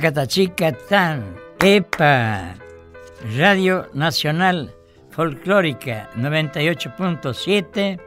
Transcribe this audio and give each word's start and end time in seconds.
Catachicatán, 0.00 1.36
EPA, 1.60 2.54
Radio 3.36 3.86
Nacional 3.92 4.79
Folclórica 5.10 6.08
98.7. 6.16 8.00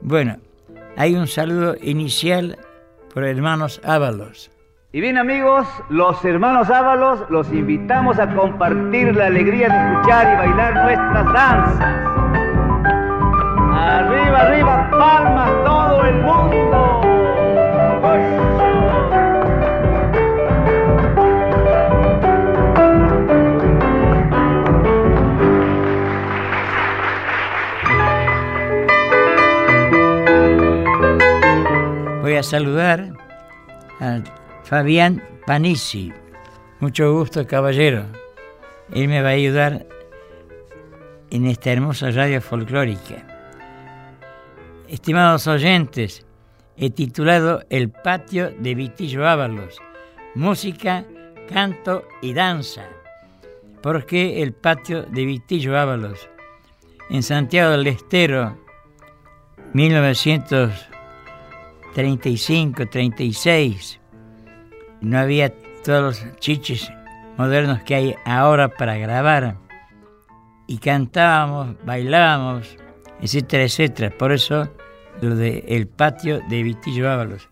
Bueno, 0.00 0.36
hay 0.96 1.14
un 1.14 1.26
saludo 1.26 1.76
inicial 1.82 2.58
por 3.12 3.24
hermanos 3.24 3.80
Ábalos. 3.84 4.50
Y 4.90 5.02
bien 5.02 5.18
amigos, 5.18 5.66
los 5.90 6.24
hermanos 6.24 6.70
Ábalos 6.70 7.20
los 7.28 7.52
invitamos 7.52 8.18
a 8.18 8.34
compartir 8.34 9.14
la 9.14 9.26
alegría 9.26 9.68
de 9.68 9.92
escuchar 9.92 10.32
y 10.32 10.36
bailar 10.38 10.74
nuestras 10.74 11.32
danzas. 11.34 11.94
Arriba, 13.70 14.40
arriba, 14.40 14.90
palmas 14.90 15.50
todo 15.64 16.04
el 16.04 16.14
mundo. 16.22 16.77
A 32.38 32.42
saludar 32.42 33.12
a 34.00 34.20
Fabián 34.64 35.22
Panisi. 35.46 36.12
Mucho 36.80 37.12
gusto, 37.12 37.46
caballero. 37.46 38.04
Él 38.92 39.08
me 39.08 39.22
va 39.22 39.30
a 39.30 39.32
ayudar 39.32 39.86
en 41.30 41.46
esta 41.46 41.72
hermosa 41.72 42.10
radio 42.10 42.40
folclórica. 42.40 43.26
Estimados 44.88 45.46
oyentes, 45.46 46.24
he 46.76 46.90
titulado 46.90 47.62
El 47.70 47.90
patio 47.90 48.50
de 48.50 48.74
Vitillo 48.74 49.26
Ábalos, 49.26 49.78
música, 50.34 51.04
canto 51.52 52.04
y 52.22 52.32
danza. 52.32 52.86
¿Por 53.82 54.06
qué 54.06 54.42
el 54.42 54.52
patio 54.52 55.02
de 55.02 55.24
Vitillo 55.26 55.76
Ábalos? 55.76 56.28
En 57.10 57.22
Santiago 57.22 57.72
del 57.72 57.86
Estero, 57.88 58.56
1900 59.72 60.88
35, 61.94 62.86
36. 62.86 64.00
No 65.00 65.18
había 65.18 65.52
todos 65.84 66.22
los 66.24 66.38
chiches 66.38 66.90
modernos 67.36 67.82
que 67.82 67.94
hay 67.94 68.14
ahora 68.24 68.68
para 68.68 68.96
grabar. 68.96 69.56
Y 70.66 70.78
cantábamos, 70.78 71.76
bailábamos, 71.84 72.76
etcétera, 73.20 73.64
etcétera. 73.64 74.10
Por 74.16 74.32
eso 74.32 74.68
lo 75.20 75.34
de 75.34 75.64
El 75.68 75.86
Patio 75.88 76.40
de 76.48 76.62
Vitillo 76.62 77.10
Ábalos. 77.10 77.48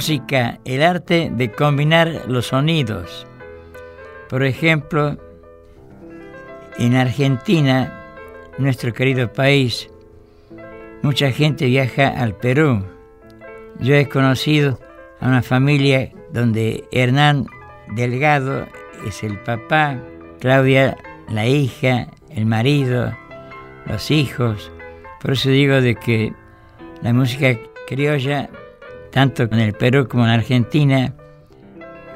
Música, 0.00 0.58
el 0.64 0.82
arte 0.82 1.30
de 1.30 1.52
combinar 1.52 2.22
los 2.26 2.46
sonidos. 2.46 3.26
Por 4.30 4.42
ejemplo, 4.44 5.18
en 6.78 6.96
Argentina, 6.96 7.92
nuestro 8.56 8.94
querido 8.94 9.30
país, 9.30 9.90
mucha 11.02 11.30
gente 11.32 11.66
viaja 11.66 12.08
al 12.08 12.34
Perú. 12.34 12.82
Yo 13.78 13.94
he 13.94 14.08
conocido 14.08 14.80
a 15.20 15.28
una 15.28 15.42
familia 15.42 16.10
donde 16.32 16.82
Hernán 16.92 17.46
Delgado 17.94 18.68
es 19.06 19.22
el 19.22 19.38
papá, 19.40 19.98
Claudia 20.40 20.96
la 21.28 21.46
hija, 21.46 22.08
el 22.30 22.46
marido, 22.46 23.14
los 23.84 24.10
hijos. 24.10 24.72
Por 25.20 25.32
eso 25.32 25.50
digo 25.50 25.82
de 25.82 25.94
que 25.94 26.32
la 27.02 27.12
música 27.12 27.58
criolla, 27.86 28.48
tanto 29.10 29.44
en 29.44 29.60
el 29.60 29.72
Perú 29.72 30.08
como 30.08 30.24
en 30.24 30.30
Argentina, 30.30 31.12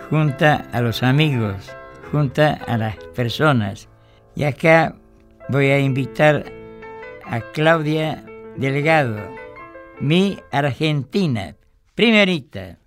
junta 0.08 0.69
a 0.73 0.81
los 0.81 1.02
amigos, 1.02 1.73
junta 2.11 2.61
a 2.67 2.76
las 2.79 2.96
personas. 3.14 3.88
Y 4.37 4.44
acá 4.44 4.94
voy 5.49 5.67
a 5.67 5.79
invitar 5.79 6.44
a 7.25 7.41
Claudia 7.52 8.25
Delgado, 8.56 9.19
mi 10.00 10.38
Argentina, 10.52 11.56
primerita. 11.94 12.79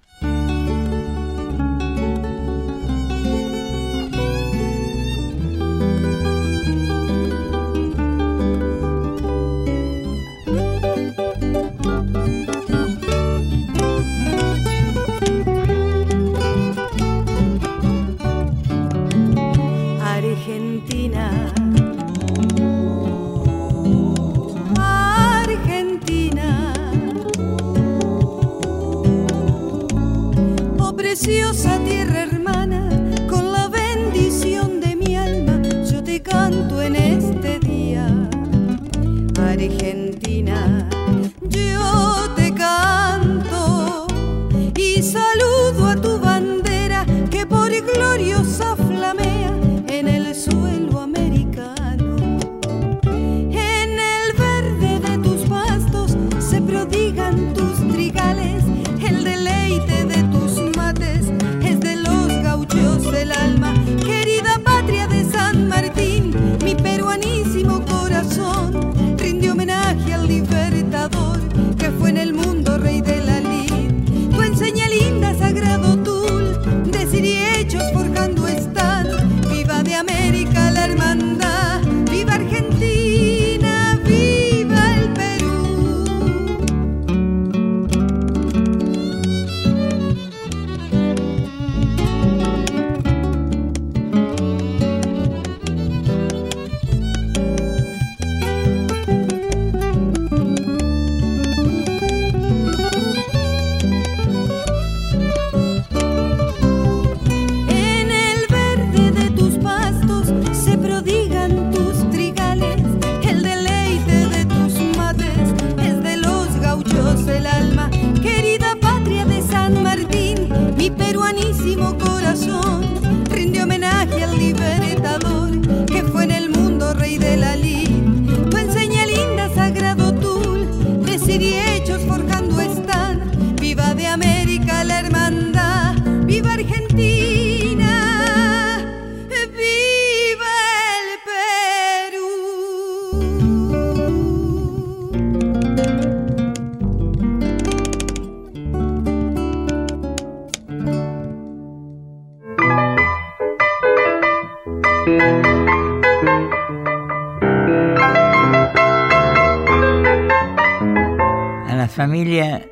Familia 162.17 162.67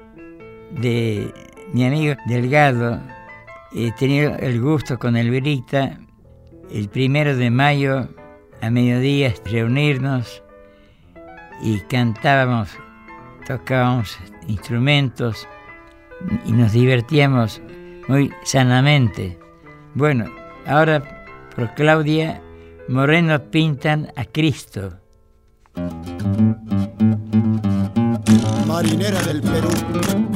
de 0.72 1.32
mi 1.72 1.86
amigo 1.86 2.16
Delgado 2.26 3.00
he 3.76 3.92
tenido 3.92 4.36
el 4.38 4.60
gusto 4.60 4.98
con 4.98 5.16
Elvirita 5.16 6.00
el 6.72 6.90
primero 6.90 7.38
de 7.38 7.52
mayo 7.52 8.10
a 8.64 8.72
mediodía 8.72 9.32
reunirnos 9.46 10.42
y 11.62 11.80
cantábamos, 11.82 12.72
tocábamos 13.46 14.18
instrumentos 14.48 15.48
y 16.48 16.52
nos 16.52 16.72
divertíamos 16.72 17.62
muy 18.08 18.32
sanamente. 18.46 19.38
Bueno, 19.94 20.26
ahora 20.66 21.04
por 21.56 21.72
Claudia 21.76 22.42
Moreno 22.90 23.40
pintan 23.52 24.12
a 24.16 24.26
Cristo. 24.26 24.94
Marinera 28.76 29.22
del 29.22 29.42
Perú. 29.42 30.35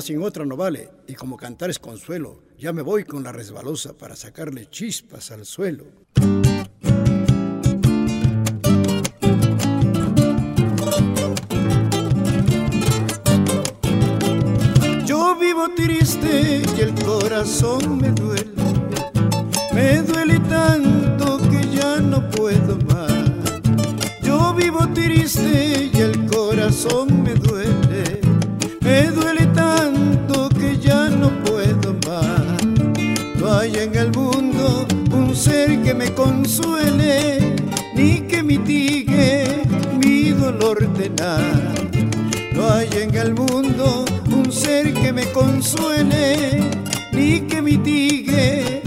Sin 0.00 0.22
otra 0.22 0.46
no 0.46 0.56
vale, 0.56 0.90
y 1.06 1.14
como 1.14 1.36
cantar 1.36 1.68
es 1.68 1.78
consuelo, 1.78 2.42
ya 2.58 2.72
me 2.72 2.80
voy 2.80 3.04
con 3.04 3.22
la 3.22 3.32
resbalosa 3.32 3.96
para 3.98 4.16
sacarle 4.16 4.68
chispas 4.70 5.30
al 5.30 5.44
suelo. 5.44 5.84
Yo 15.04 15.36
vivo 15.38 15.68
triste 15.76 16.62
y 16.76 16.80
el 16.80 16.94
corazón 17.04 17.98
me 17.98 18.10
duele, 18.10 18.50
me 19.74 20.02
duele 20.02 20.40
tanto 20.48 21.38
que 21.50 21.68
ya 21.76 22.00
no 22.00 22.28
puedo 22.30 22.76
más. 22.86 23.12
Yo 24.22 24.54
vivo 24.54 24.88
triste 24.94 25.90
y 25.92 25.98
el 25.98 26.26
corazón 26.26 27.22
me 27.22 27.34
duele, 27.34 27.79
que 35.90 35.94
me 35.94 36.14
consuele, 36.14 37.56
ni 37.96 38.20
que 38.20 38.44
mitigue 38.44 39.62
mi 39.98 40.30
dolor 40.30 40.78
tenaz. 40.94 41.42
No 42.52 42.70
hay 42.70 42.88
en 42.92 43.12
el 43.16 43.34
mundo 43.34 44.04
un 44.28 44.52
ser 44.52 44.94
que 44.94 45.12
me 45.12 45.26
consuele, 45.32 46.60
ni 47.10 47.40
que 47.40 47.60
mitigue, 47.60 48.82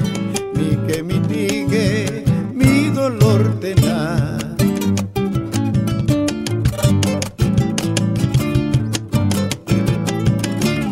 ni 0.56 0.78
que 0.88 1.04
mitigue 1.04 2.24
mi 2.54 2.88
dolor 2.90 3.60
tenaz. 3.60 4.42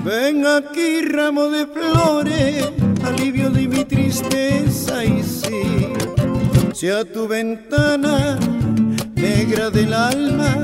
Ven 0.03 0.45
aquí 0.45 1.05
ramo 1.09 1.47
de 1.47 1.65
flores, 1.67 2.69
alivio 3.05 3.49
de 3.49 3.65
mi 3.65 3.85
tristeza 3.85 5.05
y 5.05 5.23
sí, 5.23 5.70
si 6.81 6.89
a 6.89 7.05
tu 7.05 7.27
ventana 7.27 8.39
negra 9.13 9.69
del 9.69 9.93
alma 9.93 10.63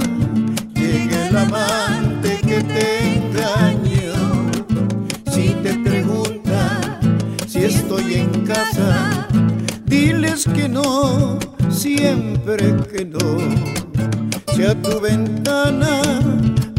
llega 0.73 1.27
el 1.27 1.37
amante 1.37 2.39
que 2.41 2.59
te 2.63 3.17
engañó. 3.17 4.49
Si 5.31 5.49
te 5.61 5.75
pregunta 5.87 6.81
si 7.45 7.65
estoy 7.65 8.15
en 8.15 8.47
casa, 8.47 9.27
diles 9.85 10.47
que 10.55 10.67
no, 10.67 11.37
siempre 11.69 12.75
que 12.91 13.05
no. 13.05 13.37
Si 14.55 14.63
a 14.63 14.73
tu 14.73 14.99
ventana 14.99 16.01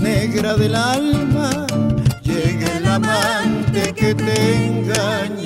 negra 0.03 0.57
del 0.57 0.75
alma 0.75 1.65
llega 2.25 2.77
el 2.77 2.87
amante 2.87 3.95
que 3.95 4.17
te 4.17 4.67
engañó. 4.67 5.38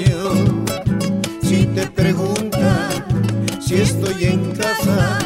Si 3.73 3.81
estoy 3.81 4.25
en 4.25 4.53
casa, 4.53 5.19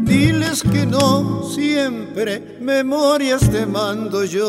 diles 0.00 0.62
que 0.62 0.86
no, 0.86 1.42
siempre 1.50 2.56
memorias 2.60 3.50
te 3.50 3.66
mando 3.66 4.24
yo. 4.24 4.48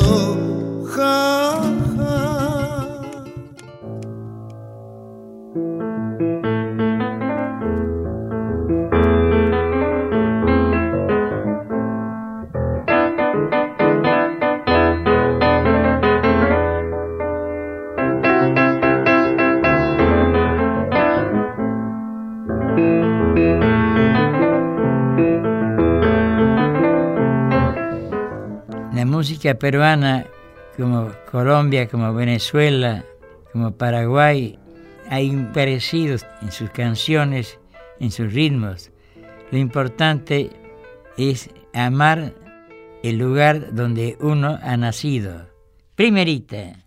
Música 29.45 29.59
peruana, 29.59 30.25
como 30.75 31.11
Colombia, 31.29 31.87
como 31.87 32.11
Venezuela, 32.15 33.05
como 33.53 33.77
Paraguay, 33.77 34.57
hay 35.07 35.29
un 35.29 35.51
parecido 35.53 36.17
en 36.41 36.51
sus 36.51 36.71
canciones, 36.71 37.59
en 37.99 38.09
sus 38.09 38.33
ritmos. 38.33 38.89
Lo 39.51 39.59
importante 39.59 40.49
es 41.19 41.51
amar 41.75 42.33
el 43.03 43.19
lugar 43.19 43.75
donde 43.75 44.17
uno 44.19 44.57
ha 44.63 44.77
nacido. 44.77 45.47
Primerita. 45.93 46.79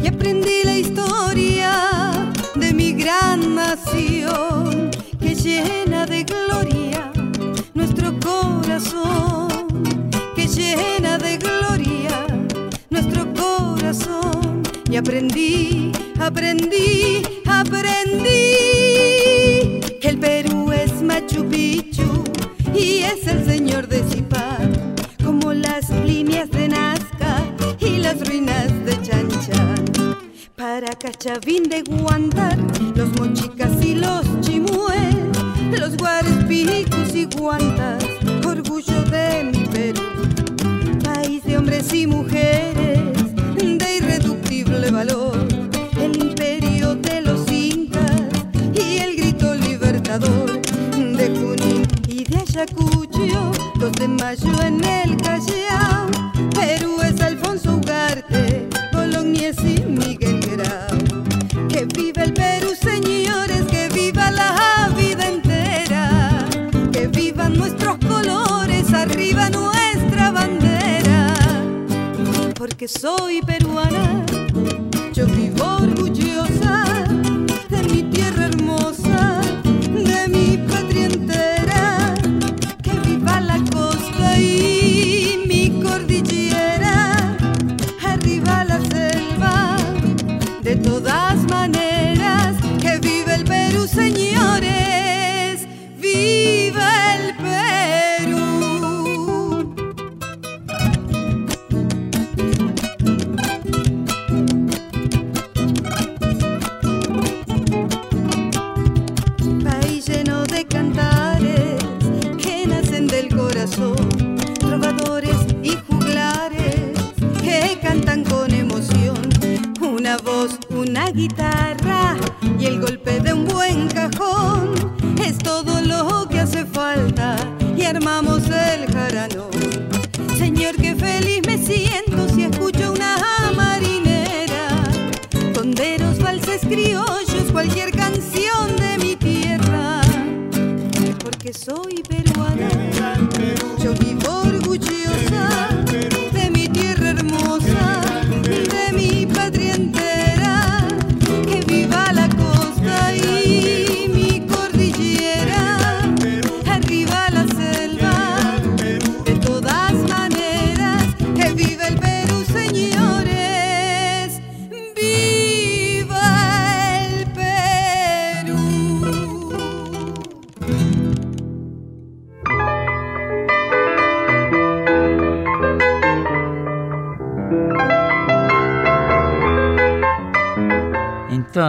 Y 0.00 0.06
aprendí 0.06 0.62
la 0.64 0.78
historia 0.78 1.72
de 2.54 2.72
mi 2.72 2.92
gran 2.92 3.54
nación 3.54 4.90
que 5.20 5.34
llena 5.34 6.06
de 6.06 6.24
gloria 6.24 7.12
nuestro 7.74 8.18
corazón, 8.20 9.48
que 10.34 10.46
llena 10.46 11.18
de 11.18 11.36
gloria 11.36 12.26
nuestro 12.88 13.26
corazón. 13.34 14.62
Y 14.90 14.96
aprendí, 14.96 15.92
aprendí, 16.18 17.22
aprendí 17.46 18.77
Para 31.28 31.40
Cachavín 31.40 31.64
de 31.64 31.82
Guantar, 31.82 32.56
los 32.94 33.10
mochicas 33.20 33.70
y 33.84 33.94
los 33.96 34.24
chimués, 34.40 35.14
los 35.78 35.94
guarespicus 35.98 37.14
y 37.14 37.26
guantas, 37.26 38.02
orgullo 38.46 39.02
de 39.02 39.44
mi 39.44 39.64
Perú, 39.66 40.00
país 41.04 41.44
de 41.44 41.58
hombres 41.58 41.92
y 41.92 42.06
mujeres 42.06 43.00
de 43.56 43.96
irreductible 43.96 44.90
valor, 44.90 45.36
el 46.00 46.16
imperio 46.16 46.94
de 46.94 47.20
los 47.20 47.50
incas 47.52 48.22
y 48.72 48.96
el 48.98 49.16
grito 49.16 49.54
libertador 49.54 50.62
de 50.62 51.28
Junín 51.38 51.86
y 52.06 52.24
de 52.24 52.38
Ayacucho, 52.38 53.52
los 53.78 53.92
de 53.92 54.08
Mayo 54.08 54.62
en 54.62 54.82
el 54.82 55.16
Callao, 55.18 55.97
soy 72.88 73.42
peruana, 73.42 73.77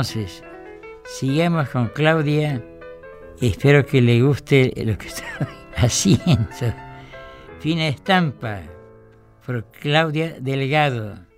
Entonces, 0.09 0.43
sigamos 1.05 1.69
con 1.69 1.89
Claudia. 1.89 2.63
Espero 3.39 3.85
que 3.85 4.01
le 4.01 4.23
guste 4.23 4.73
lo 4.83 4.97
que 4.97 5.07
estoy 5.07 5.27
haciendo. 5.75 6.49
Fina 7.59 7.87
estampa 7.87 8.61
por 9.45 9.65
Claudia 9.65 10.37
Delgado. 10.39 11.28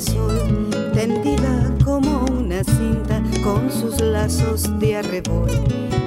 Sol, 0.00 0.70
tendida 0.94 1.74
como 1.84 2.24
una 2.30 2.64
cinta 2.64 3.22
con 3.42 3.70
sus 3.70 4.00
lazos 4.00 4.68
de 4.78 4.96
arrebol. 4.96 5.50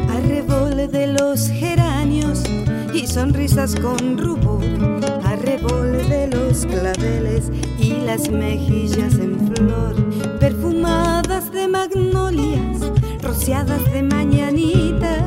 Arrebol 0.10 0.92
de 0.92 1.08
los 1.08 1.48
geranios 1.48 2.44
y 2.94 3.08
sonrisas 3.08 3.76
con 3.76 4.18
rubor. 4.18 4.64
Arrebol 5.24 5.92
de 6.10 6.28
los 6.28 6.66
claveles 6.66 7.52
y 7.80 7.94
las 8.06 8.30
mejillas 8.30 9.14
en 9.16 9.54
flor. 9.56 9.96
Perfumadas 10.40 11.52
de 11.52 11.68
magnolias, 11.68 12.80
rociadas 13.22 13.84
de 13.94 14.04
mañanitas. 14.04 15.24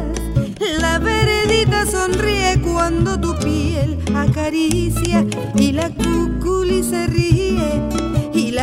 La 0.80 0.98
veredita 0.98 1.86
sonríe 1.86 2.60
cuando 2.62 3.18
tu 3.18 3.36
piel 3.38 3.98
acaricia 4.14 5.24
y 5.56 5.72
la 5.72 5.90
cuculi 5.90 6.82
se 6.82 7.06
ríe 7.06 7.95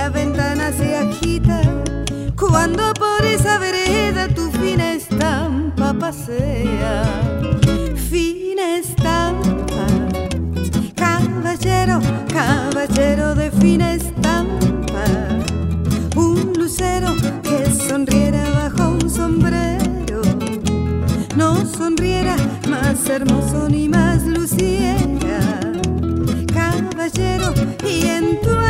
la 0.03 0.09
ventana 0.09 0.69
se 0.73 0.97
agita 0.97 1.61
cuando 2.35 2.93
por 2.93 3.25
esa 3.25 3.57
vereda 3.57 4.27
tu 4.27 4.51
fina 4.51 4.91
estampa 4.95 5.93
pasea. 5.93 7.03
Fina 8.09 8.65
estampa, 8.79 9.85
caballero, 10.93 12.01
caballero 12.27 13.33
de 13.33 13.49
fina 13.51 13.93
estampa, 13.93 15.05
un 16.17 16.51
lucero 16.57 17.15
que 17.41 17.59
sonriera 17.87 18.43
bajo 18.59 18.89
un 18.89 19.09
sombrero 19.09 20.21
no 21.37 21.65
sonriera 21.65 22.35
más 22.69 23.07
hermoso 23.07 23.69
ni 23.69 23.87
más 23.87 24.23
luciera. 24.25 25.39
Caballero, 26.53 27.53
y 27.87 28.05
en 28.07 28.41
tu 28.41 28.62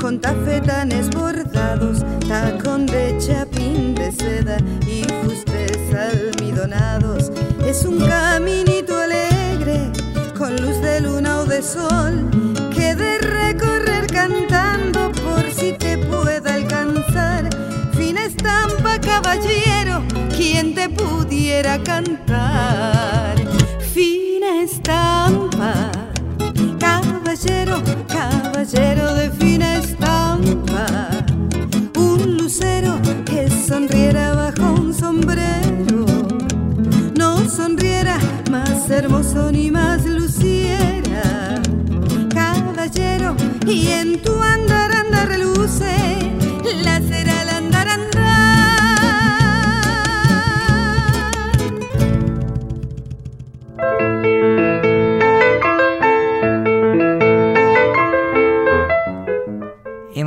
con 0.00 0.20
tafetanes 0.20 1.10
bordados, 1.10 2.04
tacón 2.28 2.86
de 2.86 3.16
chapín 3.18 3.94
de 3.94 4.10
seda 4.12 4.56
y 4.86 5.02
fustes 5.22 5.78
almidonados. 5.92 7.30
Es 7.66 7.84
un 7.84 7.98
caminito 7.98 8.96
alegre 8.96 9.92
con 10.36 10.56
luz 10.56 10.80
de 10.80 11.00
luna 11.00 11.40
o 11.40 11.44
de 11.44 11.62
sol 11.62 12.30
que 12.72 12.94
de 12.94 13.18
recorrer 13.18 14.06
cantando 14.06 15.12
por 15.12 15.50
si 15.50 15.72
te 15.72 15.98
pueda 15.98 16.54
alcanzar. 16.54 17.50
Fina 17.96 18.24
estampa, 18.24 18.98
caballero, 19.00 20.02
quien 20.34 20.74
te 20.74 20.88
pudiera 20.88 21.82
cantar. 21.82 23.36
Fina 23.92 24.62
estampa, 24.62 25.90
caballero, 27.38 27.82
caballero 28.08 29.14
de 29.14 29.30
fina 29.30 29.76
estampa. 29.76 31.08
Un 31.96 32.36
lucero 32.36 32.98
que 33.24 33.48
sonriera 33.48 34.34
bajo 34.34 34.72
un 34.72 34.92
sombrero 34.92 36.06
no 37.16 37.48
sonriera 37.48 38.18
más 38.50 38.90
hermoso 38.90 39.52
ni 39.52 39.70
más 39.70 40.04
luciera. 40.04 41.60
Caballero, 42.34 43.36
y 43.66 43.88
en 43.88 44.20
tu 44.22 44.32
andar 44.42 44.92
andar 44.92 45.28
reluce 45.28 46.17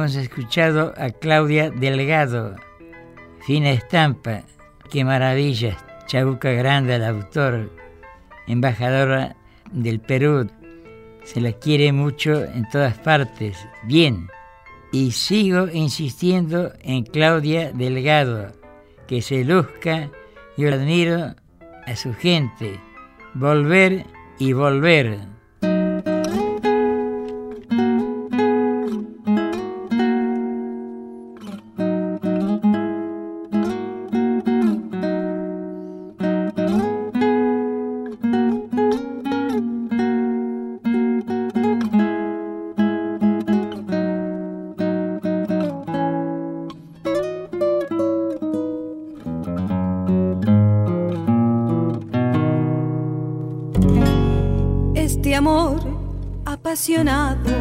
Hemos 0.01 0.15
escuchado 0.15 0.95
a 0.97 1.11
Claudia 1.11 1.69
Delgado, 1.69 2.55
fina 3.45 3.69
estampa, 3.69 4.41
qué 4.89 5.05
maravilla, 5.05 5.77
Chabuca 6.07 6.49
Grande, 6.53 6.95
el 6.95 7.03
autor, 7.03 7.69
embajadora 8.47 9.35
del 9.71 9.99
Perú, 9.99 10.49
se 11.23 11.39
la 11.39 11.51
quiere 11.51 11.93
mucho 11.93 12.45
en 12.45 12.67
todas 12.71 12.97
partes, 12.97 13.59
bien. 13.83 14.27
Y 14.91 15.11
sigo 15.11 15.67
insistiendo 15.71 16.73
en 16.81 17.03
Claudia 17.03 17.71
Delgado, 17.71 18.53
que 19.07 19.21
se 19.21 19.45
luzca, 19.45 20.09
yo 20.57 20.73
admiro 20.73 21.35
a 21.85 21.95
su 21.95 22.15
gente, 22.15 22.79
volver 23.35 24.07
y 24.39 24.53
volver. 24.53 25.19
Amor 55.51 55.79
apasionado 56.45 57.60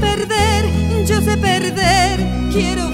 perder, 0.00 1.04
yo 1.06 1.20
sé 1.20 1.36
perder. 1.36 2.18
Quiero 2.52 2.89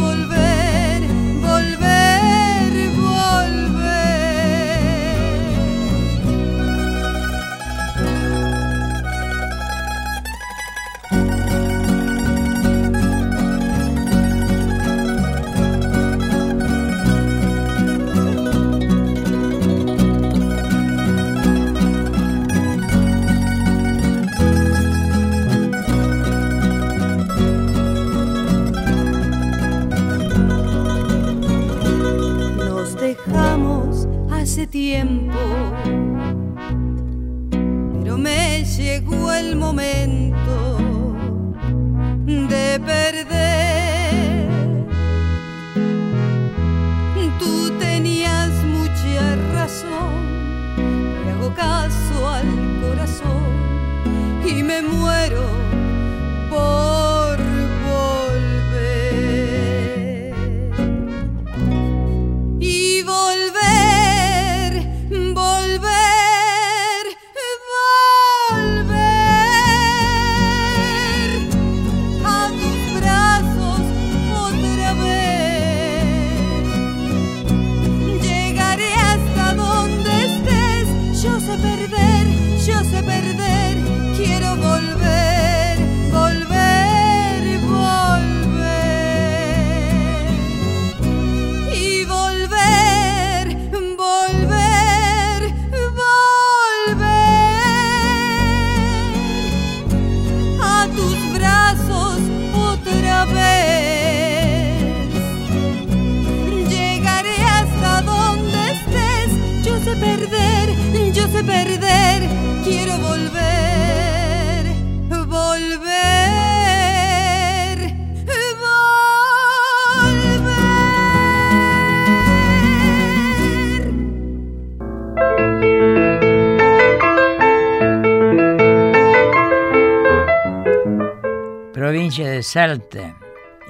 Salta, 132.46 133.16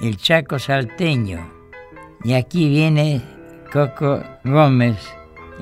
el 0.03 0.17
Chaco 0.17 0.59
salteño. 0.59 1.51
Y 2.23 2.33
aquí 2.33 2.69
viene 2.69 3.23
Coco 3.73 4.23
Gómez, 4.43 4.97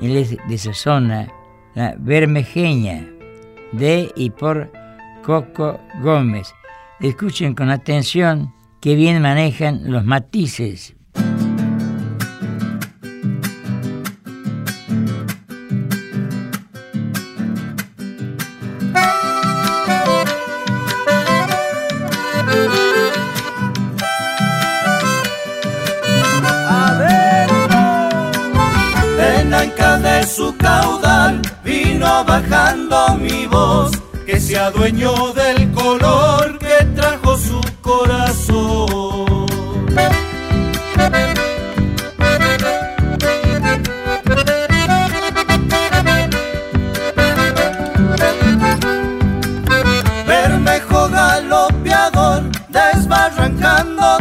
él 0.02 0.18
es 0.18 0.36
de 0.36 0.54
esa 0.54 0.74
zona, 0.74 1.32
la 1.74 1.94
bermejeña, 1.98 3.08
de 3.72 4.12
y 4.16 4.28
por 4.28 4.70
Coco 5.24 5.80
Gómez. 6.02 6.52
Escuchen 7.00 7.54
con 7.54 7.70
atención 7.70 8.52
que 8.82 8.94
bien 8.94 9.22
manejan 9.22 9.90
los 9.90 10.04
matices. 10.04 10.95
Bajando 32.40 33.16
mi 33.18 33.46
voz, 33.46 33.90
que 34.26 34.38
se 34.38 34.58
adueñó 34.58 35.32
del 35.32 35.72
color 35.72 36.58
que 36.58 36.84
trajo 36.94 37.38
su 37.38 37.60
corazón. 37.80 39.46
Bermejo 50.26 51.08
galopeador, 51.08 52.42
desbarrancando 52.68 54.18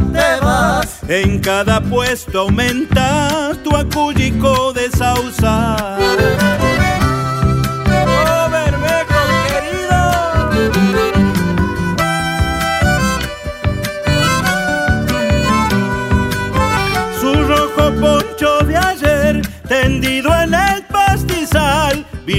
En 1.07 1.39
cada 1.39 1.81
puesto 1.81 2.39
aumenta 2.39 3.51
tu 3.63 3.75
acullico 3.75 4.73
de 4.73 4.89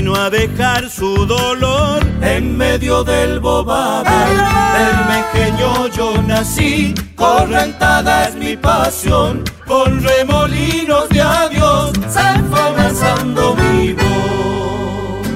vino 0.06 0.14
a 0.14 0.30
dejar 0.30 0.88
su 0.88 1.26
dolor 1.26 2.00
en 2.22 2.56
medio 2.56 3.02
del 3.02 3.40
bobado. 3.40 4.04
Bermejeño 4.04 5.88
yo 5.88 6.22
nací, 6.22 6.94
correntada 7.16 8.28
es 8.28 8.36
mi 8.36 8.56
pasión, 8.56 9.42
con 9.66 10.00
remolinos 10.00 11.08
de 11.08 11.20
adiós 11.20 11.92
se 12.08 12.38
fue 12.48 12.60
avanzando 12.60 13.56
mi 13.56 13.94
voz. 13.94 15.26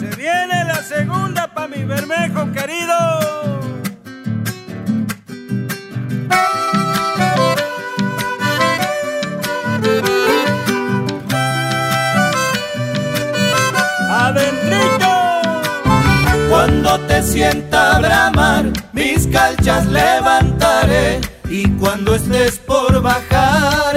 Se 0.00 0.16
viene 0.16 0.64
la 0.64 0.82
segunda 0.82 1.52
pa' 1.52 1.68
mi 1.68 1.84
Bermejo 1.84 2.50
querido. 2.52 3.57
Te 17.06 17.22
sienta 17.22 17.98
bramar, 17.98 18.72
mis 18.92 19.26
calchas 19.28 19.86
levantaré. 19.86 21.20
Y 21.48 21.68
cuando 21.72 22.14
estés 22.14 22.58
por 22.58 23.00
bajar, 23.00 23.96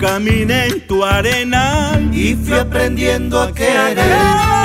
caminé 0.00 0.66
en 0.68 0.86
tu 0.86 1.04
arena 1.04 2.00
y 2.12 2.34
fui 2.34 2.58
aprendiendo 2.58 3.40
a 3.40 3.52
querer. 3.52 3.96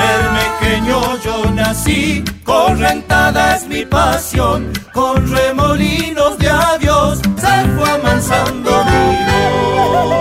Bermejeño 0.00 1.18
yo 1.22 1.50
nací, 1.52 2.24
correntada 2.42 3.56
es 3.56 3.68
mi 3.68 3.84
pasión, 3.84 4.72
con 4.92 5.30
remolinos 5.30 6.38
de 6.38 6.48
adiós 6.48 7.20
se 7.36 7.68
fue 7.76 7.90
amansando 7.90 8.70
mi 8.84 9.16
voz. 9.28 10.16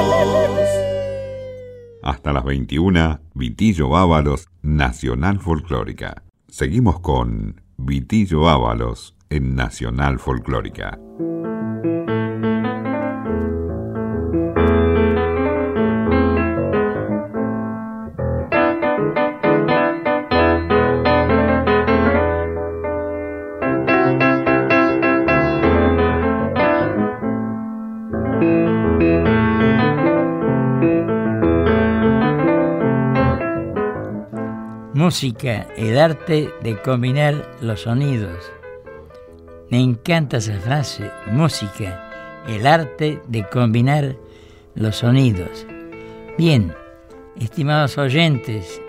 Hasta 2.03 2.33
las 2.33 2.43
21, 2.43 3.19
Vitillo 3.33 3.95
Ábalos, 3.97 4.49
Nacional 4.61 5.39
Folclórica. 5.39 6.23
Seguimos 6.49 6.99
con 6.99 7.61
Vitillo 7.77 8.49
Ábalos 8.49 9.15
en 9.29 9.55
Nacional 9.55 10.19
Folclórica. 10.19 10.99
Música, 35.05 35.67
el 35.77 35.99
arte 35.99 36.51
de 36.63 36.81
combinar 36.81 37.47
los 37.61 37.81
sonidos. 37.81 38.51
Me 39.69 39.79
encanta 39.79 40.37
esa 40.37 40.59
frase, 40.59 41.11
música, 41.27 42.43
el 42.47 42.65
arte 42.65 43.21
de 43.27 43.47
combinar 43.47 44.15
los 44.73 44.95
sonidos. 44.95 45.67
Bien, 46.39 46.73
estimados 47.39 47.99
oyentes, 47.99 48.81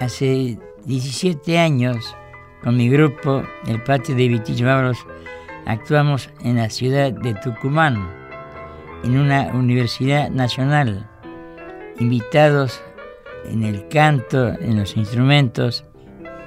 hace 0.00 0.58
17 0.86 1.58
años 1.58 2.16
con 2.64 2.78
mi 2.78 2.88
grupo, 2.88 3.42
el 3.66 3.82
Patio 3.82 4.14
de 4.14 4.26
Vitillo 4.26 4.70
Ábalos, 4.70 5.06
actuamos 5.66 6.30
en 6.44 6.56
la 6.56 6.70
ciudad 6.70 7.12
de 7.12 7.34
Tucumán, 7.34 8.10
en 9.04 9.18
una 9.18 9.48
universidad 9.52 10.30
nacional, 10.30 11.06
invitados 11.98 12.80
en 13.44 13.64
el 13.64 13.88
canto, 13.88 14.48
en 14.48 14.78
los 14.78 14.96
instrumentos, 14.96 15.84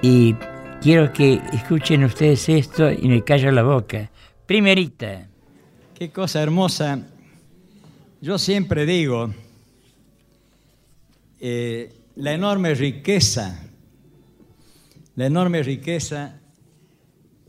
y 0.02 0.34
quiero 0.82 1.14
que 1.14 1.42
escuchen 1.54 2.04
ustedes 2.04 2.50
esto 2.50 2.92
y 2.92 3.08
me 3.08 3.24
callo 3.24 3.52
la 3.52 3.64
boca. 3.64 4.12
Primerita. 4.46 5.28
Qué 5.98 6.12
cosa 6.12 6.44
hermosa. 6.44 7.08
Yo 8.22 8.38
siempre 8.38 8.86
digo, 8.86 9.34
eh, 11.40 11.94
la 12.16 12.34
enorme 12.34 12.74
riqueza, 12.74 13.60
la 15.16 15.26
enorme 15.26 15.64
riqueza 15.64 16.40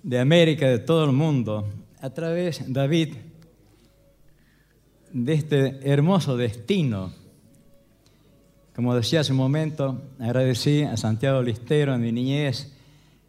de 0.02 0.18
América, 0.18 0.68
de 0.68 0.78
todo 0.78 1.04
el 1.04 1.12
mundo, 1.12 1.68
a 2.00 2.10
través, 2.10 2.72
David, 2.72 3.14
de 5.12 5.32
este 5.32 5.90
hermoso 5.90 6.36
destino. 6.36 7.12
Como 8.74 8.92
decía 8.96 9.20
hace 9.20 9.30
un 9.30 9.38
momento, 9.38 10.02
agradecí 10.18 10.82
a 10.82 10.96
Santiago 10.96 11.40
Listero 11.40 11.94
en 11.94 12.00
mi 12.00 12.10
niñez, 12.10 12.72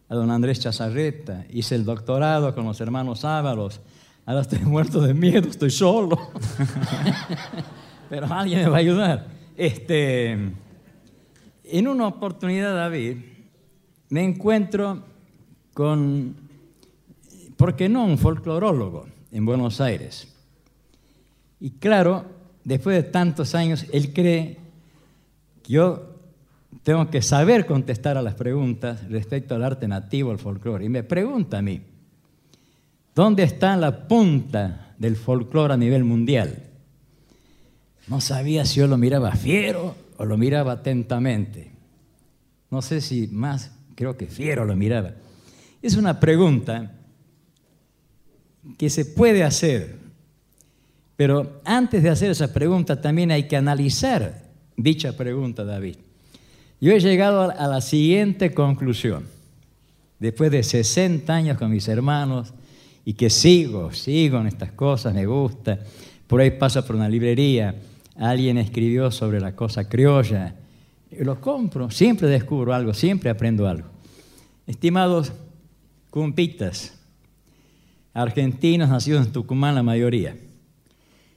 a 0.10 0.16
don 0.16 0.32
Andrés 0.32 0.60
Chazarreta, 0.60 1.46
hice 1.52 1.76
el 1.76 1.86
doctorado 1.86 2.56
con 2.56 2.66
los 2.66 2.82
hermanos 2.82 3.24
Ábalos, 3.26 3.80
ahora 4.26 4.42
estoy 4.42 4.60
muerto 4.66 5.02
de 5.02 5.14
miedo, 5.14 5.48
estoy 5.48 5.70
solo, 5.70 6.32
pero 8.10 8.26
alguien 8.26 8.62
me 8.62 8.70
va 8.70 8.78
a 8.78 8.80
ayudar. 8.80 9.28
Este, 9.56 10.32
en 10.32 11.88
una 11.88 12.08
oportunidad, 12.08 12.76
David, 12.76 13.18
me 14.10 14.24
encuentro 14.24 15.04
con, 15.76 16.38
¿por 17.56 17.76
qué 17.76 17.88
no?, 17.88 18.04
un 18.04 18.18
folclorólogo 18.18 19.06
en 19.32 19.46
Buenos 19.46 19.80
Aires. 19.80 20.28
Y 21.60 21.70
claro, 21.70 22.26
después 22.64 22.96
de 22.96 23.04
tantos 23.04 23.54
años, 23.54 23.86
él 23.94 24.12
cree 24.12 24.65
yo 25.68 26.16
tengo 26.84 27.10
que 27.10 27.22
saber 27.22 27.66
contestar 27.66 28.18
a 28.18 28.22
las 28.22 28.36
preguntas 28.36 29.10
respecto 29.10 29.56
al 29.56 29.64
arte 29.64 29.88
nativo, 29.88 30.32
al 30.32 30.40
folclore. 30.40 30.86
Y 30.86 30.90
me 30.90 31.04
pregunta 31.04 31.58
a 31.58 31.62
mí, 31.62 31.82
¿dónde 33.14 33.44
está 33.44 33.76
la 33.76 34.08
punta 34.08 34.94
del 34.98 35.16
folclore 35.16 35.74
a 35.74 35.78
nivel 35.78 36.04
mundial? 36.04 36.64
No 38.08 38.22
sabía 38.22 38.66
si 38.66 38.80
yo 38.80 38.88
lo 38.88 38.98
miraba 38.98 39.32
fiero 39.32 39.96
o 40.18 40.26
lo 40.26 40.38
miraba 40.38 40.74
atentamente. 40.74 41.72
No 42.70 42.82
sé 42.82 43.02
si 43.02 43.28
más, 43.28 43.72
creo 43.96 44.16
que 44.18 44.28
fiero 44.28 44.66
lo 44.66 44.76
miraba. 44.76 45.14
Es 45.82 45.96
una 45.96 46.20
pregunta 46.20 46.92
que 48.78 48.90
se 48.90 49.06
puede 49.06 49.44
hacer, 49.44 49.98
pero 51.16 51.62
antes 51.64 52.04
de 52.04 52.10
hacer 52.10 52.32
esa 52.32 52.54
pregunta 52.54 53.02
también 53.02 53.32
hay 53.32 53.48
que 53.48 53.58
analizar 53.58 54.45
dicha 54.78 55.16
pregunta, 55.16 55.64
David. 55.64 55.96
Yo 56.82 56.92
he 56.92 57.00
llegado 57.00 57.42
a 57.42 57.68
la 57.68 57.82
siguiente 57.82 58.54
conclusión, 58.54 59.26
después 60.20 60.52
de 60.52 60.62
60 60.62 61.34
años 61.34 61.58
con 61.58 61.72
mis 61.72 61.88
hermanos 61.88 62.54
y 63.06 63.14
que 63.14 63.30
sigo, 63.30 63.94
sigo 63.94 64.40
en 64.40 64.48
estas 64.48 64.72
cosas, 64.72 65.14
me 65.14 65.26
gusta. 65.26 65.80
Por 66.28 66.42
ahí 66.42 66.52
paso 66.52 66.86
por 66.86 66.96
una 66.96 67.08
librería, 67.08 67.76
alguien 68.16 68.58
escribió 68.58 69.12
sobre 69.12 69.40
la 69.40 69.56
cosa 69.56 69.88
criolla, 69.88 70.56
lo 71.20 71.40
compro, 71.40 71.90
siempre 71.92 72.28
descubro 72.28 72.74
algo, 72.74 72.94
siempre 72.94 73.30
aprendo 73.30 73.68
algo. 73.68 73.88
Estimados 74.68 75.32
cumpitas, 76.10 76.98
argentinos 78.14 78.90
nacidos 78.90 79.26
en 79.26 79.32
Tucumán 79.32 79.76
la 79.76 79.84
mayoría, 79.84 80.36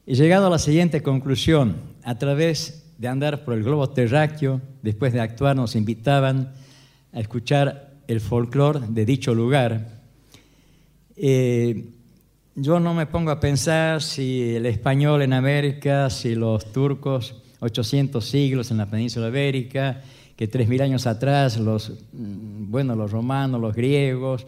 he 0.07 0.15
llegado 0.15 0.47
a 0.47 0.51
la 0.51 0.59
siguiente 0.59 1.03
conclusión 1.03 1.77
a 2.03 2.17
través 2.19 2.88
de 2.99 3.09
andar 3.09 3.45
por 3.45 3.55
el 3.55 3.63
globo 3.63 3.89
terráqueo, 3.89 4.61
después 4.83 5.13
de 5.13 5.21
actuar, 5.21 5.55
nos 5.57 5.77
invitaban 5.77 6.53
a 7.13 7.21
escuchar 7.21 7.95
el 8.09 8.21
folclore 8.21 8.81
de 8.89 9.07
dicho 9.07 9.35
lugar. 9.35 10.03
Eh, 11.17 11.91
yo 12.57 12.81
no 12.81 12.93
me 12.95 13.07
pongo 13.07 13.31
a 13.31 13.39
pensar 13.39 14.03
si 14.03 14.57
el 14.57 14.67
español 14.67 15.23
en 15.23 15.33
América, 15.33 16.11
si 16.11 16.35
los 16.35 16.73
turcos 16.73 17.37
800 17.61 18.25
siglos 18.25 18.71
en 18.73 18.79
la 18.79 18.87
península 18.87 19.29
ibérica, 19.29 20.03
que 20.37 20.51
3.000 20.51 20.83
años 20.83 21.07
atrás 21.07 21.57
los, 21.59 21.91
mm, 22.13 22.71
bueno, 22.71 22.97
los 22.97 23.13
romanos, 23.13 23.61
los 23.61 23.75
griegos, 23.75 24.47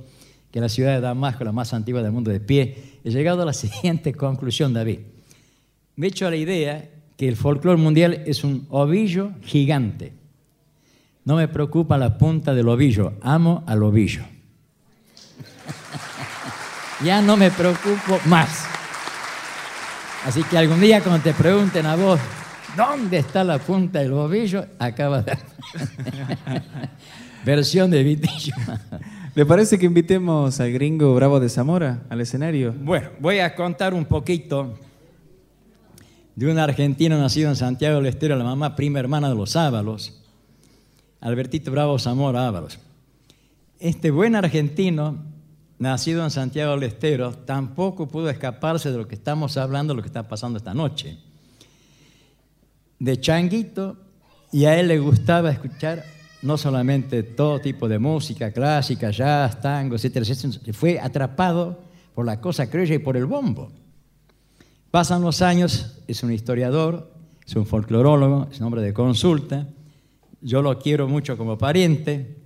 que 0.50 0.60
la 0.60 0.68
ciudad 0.68 0.94
de 0.94 1.00
Damasco, 1.00 1.44
la 1.44 1.52
más 1.52 1.72
antigua 1.72 2.02
del 2.02 2.10
mundo 2.10 2.32
de 2.32 2.40
pie. 2.40 2.76
He 3.04 3.10
llegado 3.10 3.42
a 3.42 3.44
la 3.44 3.52
siguiente 3.52 4.12
conclusión, 4.12 4.72
David. 4.72 4.98
Me 5.94 6.06
he 6.06 6.08
hecho 6.08 6.26
a 6.26 6.30
la 6.30 6.36
idea 6.36 6.88
que 7.20 7.28
el 7.28 7.36
folclore 7.36 7.76
mundial 7.76 8.22
es 8.24 8.44
un 8.44 8.66
ovillo 8.70 9.32
gigante. 9.42 10.14
No 11.26 11.36
me 11.36 11.48
preocupa 11.48 11.98
la 11.98 12.16
punta 12.16 12.54
del 12.54 12.66
ovillo, 12.66 13.12
amo 13.20 13.62
al 13.66 13.82
ovillo. 13.82 14.22
ya 17.04 17.20
no 17.20 17.36
me 17.36 17.50
preocupo 17.50 18.18
más. 18.24 18.64
Así 20.24 20.42
que 20.44 20.56
algún 20.56 20.80
día 20.80 21.02
cuando 21.02 21.22
te 21.22 21.34
pregunten 21.34 21.84
a 21.84 21.94
vos, 21.94 22.18
¿dónde 22.74 23.18
está 23.18 23.44
la 23.44 23.58
punta 23.58 23.98
del 23.98 24.14
ovillo? 24.14 24.64
Acaba 24.78 25.20
de... 25.20 25.36
Versión 27.44 27.90
de 27.90 28.02
Vitillo. 28.02 28.54
¿Le 29.34 29.44
parece 29.44 29.78
que 29.78 29.84
invitemos 29.84 30.58
al 30.58 30.72
gringo 30.72 31.14
Bravo 31.14 31.38
de 31.38 31.50
Zamora 31.50 31.98
al 32.08 32.22
escenario? 32.22 32.74
Bueno, 32.80 33.10
voy 33.20 33.40
a 33.40 33.54
contar 33.54 33.92
un 33.92 34.06
poquito 34.06 34.78
de 36.36 36.50
un 36.50 36.58
argentino 36.58 37.18
nacido 37.18 37.48
en 37.48 37.56
Santiago 37.56 37.96
del 37.96 38.06
Estero, 38.06 38.36
la 38.36 38.44
mamá 38.44 38.76
prima 38.76 39.00
hermana 39.00 39.28
de 39.28 39.34
los 39.34 39.56
Ábalos, 39.56 40.22
Albertito 41.20 41.70
Bravo 41.70 41.98
Zamora 41.98 42.46
Ábalos. 42.46 42.78
Este 43.78 44.10
buen 44.10 44.36
argentino, 44.36 45.24
nacido 45.78 46.24
en 46.24 46.30
Santiago 46.30 46.72
del 46.72 46.84
Estero, 46.84 47.32
tampoco 47.32 48.08
pudo 48.08 48.30
escaparse 48.30 48.90
de 48.90 48.98
lo 48.98 49.08
que 49.08 49.14
estamos 49.14 49.56
hablando, 49.56 49.94
lo 49.94 50.02
que 50.02 50.08
está 50.08 50.28
pasando 50.28 50.58
esta 50.58 50.74
noche. 50.74 51.18
De 52.98 53.20
changuito, 53.20 53.96
y 54.52 54.64
a 54.64 54.78
él 54.78 54.88
le 54.88 54.98
gustaba 54.98 55.50
escuchar 55.50 56.04
no 56.42 56.56
solamente 56.56 57.22
todo 57.22 57.60
tipo 57.60 57.88
de 57.88 57.98
música 57.98 58.50
clásica, 58.50 59.10
jazz, 59.10 59.60
tango, 59.60 59.96
etcétera, 59.96 60.24
etcétera, 60.26 60.72
fue 60.72 60.98
atrapado 60.98 61.78
por 62.14 62.24
la 62.24 62.40
cosa 62.40 62.68
criolla 62.70 62.94
y 62.94 62.98
por 62.98 63.16
el 63.16 63.26
bombo. 63.26 63.70
Pasan 64.90 65.22
los 65.22 65.40
años, 65.40 65.98
es 66.08 66.22
un 66.24 66.32
historiador, 66.32 67.12
es 67.46 67.54
un 67.54 67.64
folclorólogo, 67.64 68.48
es 68.50 68.58
un 68.58 68.66
hombre 68.66 68.82
de 68.82 68.92
consulta. 68.92 69.68
Yo 70.40 70.62
lo 70.62 70.76
quiero 70.80 71.06
mucho 71.06 71.36
como 71.36 71.56
pariente, 71.56 72.36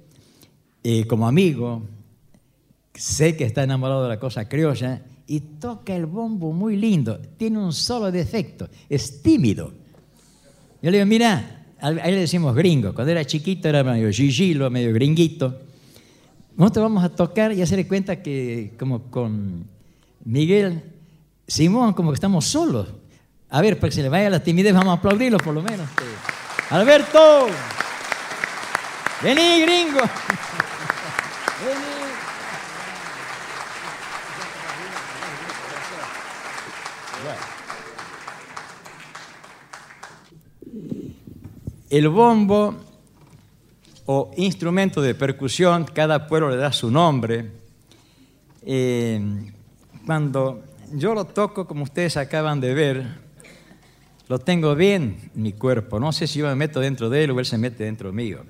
eh, 0.82 1.06
como 1.06 1.26
amigo. 1.26 1.82
Sé 2.92 3.34
que 3.34 3.44
está 3.44 3.62
enamorado 3.62 4.02
de 4.02 4.10
la 4.10 4.20
cosa 4.20 4.46
criolla 4.46 5.02
y 5.26 5.40
toca 5.40 5.96
el 5.96 6.04
bombo 6.04 6.52
muy 6.52 6.76
lindo. 6.76 7.18
Tiene 7.38 7.58
un 7.58 7.72
solo 7.72 8.12
defecto, 8.12 8.68
es 8.90 9.22
tímido. 9.22 9.72
Yo 10.82 10.90
le 10.90 10.98
digo, 10.98 11.06
mira, 11.06 11.64
ahí 11.80 12.12
le 12.12 12.20
decimos 12.20 12.54
gringo. 12.54 12.92
Cuando 12.92 13.10
era 13.10 13.24
chiquito 13.24 13.70
era 13.70 13.82
medio 13.82 14.12
gigilo, 14.12 14.68
medio 14.68 14.92
gringuito. 14.92 15.60
Nosotros 16.58 16.82
vamos 16.82 17.04
a 17.04 17.08
tocar 17.08 17.54
y 17.54 17.62
hacer 17.62 17.88
cuenta 17.88 18.22
que 18.22 18.74
como 18.78 19.04
con 19.04 19.64
Miguel 20.26 20.93
Simón, 21.46 21.92
como 21.92 22.10
que 22.10 22.14
estamos 22.14 22.46
solos. 22.46 22.88
A 23.50 23.60
ver, 23.60 23.78
para 23.78 23.90
que 23.90 23.96
se 23.96 24.02
le 24.02 24.08
vaya 24.08 24.30
la 24.30 24.40
timidez, 24.40 24.74
vamos 24.74 24.90
a 24.90 24.98
aplaudirlo 24.98 25.38
por 25.38 25.54
lo 25.54 25.62
menos. 25.62 25.88
Alberto, 26.70 27.46
vení, 29.22 29.60
gringo. 29.62 30.00
Vení. 30.00 31.94
El 41.90 42.08
bombo 42.08 42.74
o 44.06 44.32
instrumento 44.36 45.00
de 45.00 45.14
percusión, 45.14 45.84
cada 45.84 46.26
pueblo 46.26 46.50
le 46.50 46.56
da 46.56 46.72
su 46.72 46.90
nombre. 46.90 47.52
Eh, 48.66 49.52
cuando 50.04 50.64
yo 50.92 51.14
lo 51.14 51.24
toco 51.24 51.66
como 51.66 51.84
ustedes 51.84 52.16
acaban 52.16 52.60
de 52.60 52.74
ver, 52.74 53.06
lo 54.28 54.38
tengo 54.38 54.74
bien 54.74 55.30
en 55.34 55.42
mi 55.42 55.52
cuerpo. 55.52 56.00
No 56.00 56.12
sé 56.12 56.26
si 56.26 56.38
yo 56.38 56.46
me 56.46 56.54
meto 56.54 56.80
dentro 56.80 57.10
de 57.10 57.24
él 57.24 57.30
o 57.30 57.40
él 57.40 57.46
se 57.46 57.58
mete 57.58 57.84
dentro 57.84 58.12
mío. 58.12 58.44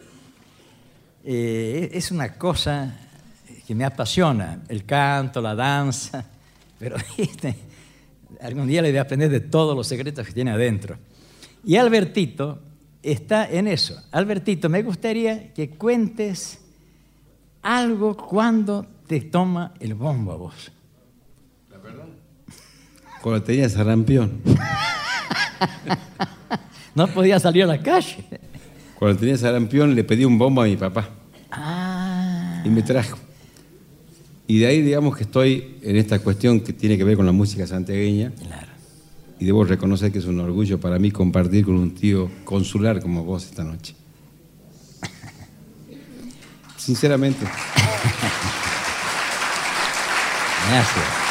Eh, 1.24 1.90
es 1.92 2.10
una 2.10 2.34
cosa 2.34 2.98
que 3.66 3.74
me 3.74 3.84
apasiona, 3.84 4.62
el 4.68 4.84
canto, 4.84 5.40
la 5.40 5.54
danza, 5.54 6.24
pero 6.78 6.96
algún 8.40 8.66
día 8.66 8.82
le 8.82 8.90
voy 8.90 8.98
a 8.98 9.02
aprender 9.02 9.30
de 9.30 9.40
todos 9.40 9.76
los 9.76 9.86
secretos 9.86 10.26
que 10.26 10.32
tiene 10.32 10.50
adentro. 10.50 10.98
Y 11.64 11.76
Albertito 11.76 12.60
está 13.02 13.48
en 13.50 13.68
eso. 13.68 14.00
Albertito, 14.12 14.68
me 14.68 14.82
gustaría 14.82 15.52
que 15.54 15.70
cuentes 15.70 16.60
algo 17.62 18.16
cuando 18.16 18.86
te 19.06 19.22
toma 19.22 19.72
el 19.80 19.94
bombo 19.94 20.32
a 20.32 20.36
vos. 20.36 20.72
Cuando 23.24 23.42
tenía 23.42 23.66
sarampión. 23.70 24.42
no 26.94 27.06
podía 27.06 27.40
salir 27.40 27.62
a 27.62 27.66
la 27.66 27.80
calle. 27.80 28.22
Cuando 28.98 29.18
tenía 29.18 29.38
sarampión 29.38 29.94
le 29.94 30.04
pedí 30.04 30.26
un 30.26 30.36
bombo 30.36 30.60
a 30.60 30.66
mi 30.66 30.76
papá. 30.76 31.08
Ah. 31.50 32.62
Y 32.66 32.68
me 32.68 32.82
trajo. 32.82 33.16
Y 34.46 34.58
de 34.58 34.66
ahí 34.66 34.82
digamos 34.82 35.16
que 35.16 35.22
estoy 35.22 35.78
en 35.80 35.96
esta 35.96 36.18
cuestión 36.18 36.60
que 36.60 36.74
tiene 36.74 36.98
que 36.98 37.04
ver 37.04 37.16
con 37.16 37.24
la 37.24 37.32
música 37.32 37.66
santiagueña. 37.66 38.30
Claro. 38.32 38.68
Y 39.40 39.46
debo 39.46 39.64
reconocer 39.64 40.12
que 40.12 40.18
es 40.18 40.26
un 40.26 40.38
orgullo 40.40 40.78
para 40.78 40.98
mí 40.98 41.10
compartir 41.10 41.64
con 41.64 41.76
un 41.76 41.94
tío 41.94 42.30
consular 42.44 43.00
como 43.00 43.24
vos 43.24 43.46
esta 43.46 43.64
noche. 43.64 43.94
Sinceramente. 46.76 47.46
Gracias. 50.68 51.23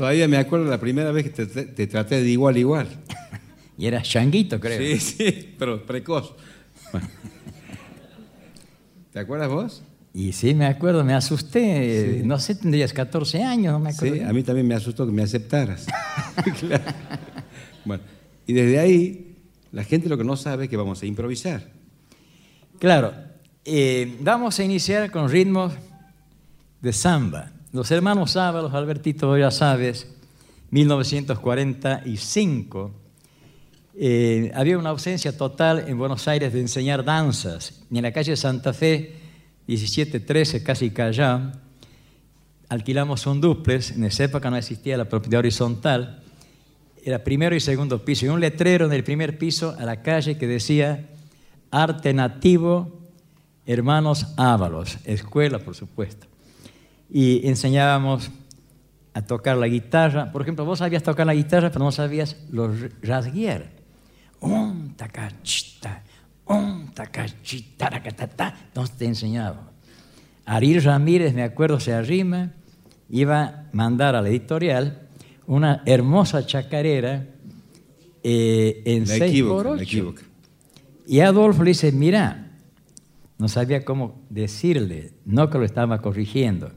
Todavía 0.00 0.26
me 0.28 0.38
acuerdo 0.38 0.64
la 0.64 0.80
primera 0.80 1.12
vez 1.12 1.30
que 1.30 1.44
te, 1.44 1.86
traté 1.86 2.22
de 2.22 2.30
igual 2.30 2.56
igual. 2.56 2.88
Y 3.76 3.84
eras 3.84 4.08
changuito, 4.08 4.58
creo. 4.58 4.78
Sí, 4.78 4.98
sí, 4.98 5.54
pero 5.58 5.84
precoz. 5.84 6.36
¿Te 9.12 9.18
acuerdas 9.18 9.50
vos? 9.50 9.82
Y 10.14 10.32
sí, 10.32 10.54
me 10.54 10.64
acuerdo, 10.64 11.04
me 11.04 11.12
asusté. 11.12 12.22
No 12.24 12.38
sé, 12.38 12.54
tendrías 12.54 12.94
14 12.94 13.42
años, 13.42 13.74
no 13.74 13.78
me 13.78 13.90
acuerdo. 13.90 14.14
Sí, 14.14 14.22
a 14.22 14.32
mí 14.32 14.42
también 14.42 14.66
me 14.66 14.74
asustó 14.74 15.04
que 15.04 15.12
me 15.12 15.22
aceptaras. 15.22 15.86
Bueno, 17.84 18.02
y 18.46 18.54
desde 18.54 18.78
ahí, 18.78 19.36
la 19.70 19.84
gente 19.84 20.08
lo 20.08 20.16
que 20.16 20.24
no 20.24 20.38
sabe 20.38 20.64
es 20.64 20.70
que 20.70 20.78
vamos 20.78 21.02
a 21.02 21.06
improvisar. 21.06 21.72
Claro, 22.78 23.12
eh, 23.66 24.16
vamos 24.20 24.58
a 24.60 24.64
iniciar 24.64 25.10
con 25.10 25.28
ritmos 25.28 25.74
de 26.80 26.92
samba. 26.94 27.52
Los 27.72 27.92
hermanos 27.92 28.36
Ábalos, 28.36 28.74
Albertito, 28.74 29.38
ya 29.38 29.52
sabes, 29.52 30.08
1945, 30.70 32.90
eh, 33.94 34.50
había 34.56 34.76
una 34.76 34.90
ausencia 34.90 35.36
total 35.36 35.84
en 35.86 35.96
Buenos 35.96 36.26
Aires 36.26 36.52
de 36.52 36.60
enseñar 36.60 37.04
danzas. 37.04 37.84
En 37.92 38.02
la 38.02 38.10
calle 38.10 38.36
Santa 38.36 38.72
Fe, 38.72 39.14
1713, 39.68 40.64
casi 40.64 40.90
Callao, 40.90 41.52
alquilamos 42.68 43.24
un 43.28 43.40
duplex. 43.40 43.92
En 43.92 44.02
esa 44.02 44.24
época 44.24 44.50
no 44.50 44.56
existía 44.56 44.96
la 44.96 45.08
propiedad 45.08 45.38
horizontal. 45.38 46.24
Era 47.04 47.22
primero 47.22 47.54
y 47.54 47.60
segundo 47.60 48.04
piso. 48.04 48.26
Y 48.26 48.30
un 48.30 48.40
letrero 48.40 48.86
en 48.86 48.92
el 48.92 49.04
primer 49.04 49.38
piso 49.38 49.76
a 49.78 49.84
la 49.84 50.02
calle 50.02 50.36
que 50.36 50.48
decía 50.48 51.08
Arte 51.70 52.12
Nativo, 52.14 52.98
Hermanos 53.64 54.26
Ábalos. 54.36 54.98
Escuela, 55.04 55.60
por 55.60 55.76
supuesto 55.76 56.29
y 57.10 57.46
enseñábamos 57.48 58.30
a 59.12 59.22
tocar 59.22 59.56
la 59.56 59.66
guitarra. 59.66 60.30
Por 60.30 60.42
ejemplo, 60.42 60.64
vos 60.64 60.78
sabías 60.78 61.02
tocar 61.02 61.26
la 61.26 61.34
guitarra, 61.34 61.70
pero 61.70 61.84
no 61.84 61.92
sabías 61.92 62.36
los 62.50 62.76
rasguier. 63.02 63.70
Un 64.40 64.94
tacachita, 64.96 66.02
un 66.46 66.92
tacachita, 66.94 67.90
Entonces 67.94 68.96
te 68.96 69.04
enseñaba. 69.04 69.70
Ariel 70.46 70.82
Ramírez, 70.82 71.34
me 71.34 71.42
acuerdo, 71.42 71.80
se 71.80 71.92
arrima, 71.92 72.52
iba 73.08 73.42
a 73.42 73.64
mandar 73.72 74.14
a 74.14 74.22
la 74.22 74.28
editorial 74.28 75.08
una 75.46 75.82
hermosa 75.84 76.46
chacarera 76.46 77.26
eh, 78.22 78.82
en 78.84 79.06
6 79.06 79.42
por 79.44 79.66
8. 79.66 80.14
Y 81.06 81.20
Adolfo 81.20 81.64
le 81.64 81.70
dice, 81.70 81.90
mira, 81.92 82.52
no 83.36 83.48
sabía 83.48 83.84
cómo 83.84 84.22
decirle, 84.30 85.12
no 85.24 85.50
que 85.50 85.58
lo 85.58 85.64
estaba 85.64 86.00
corrigiendo 86.00 86.72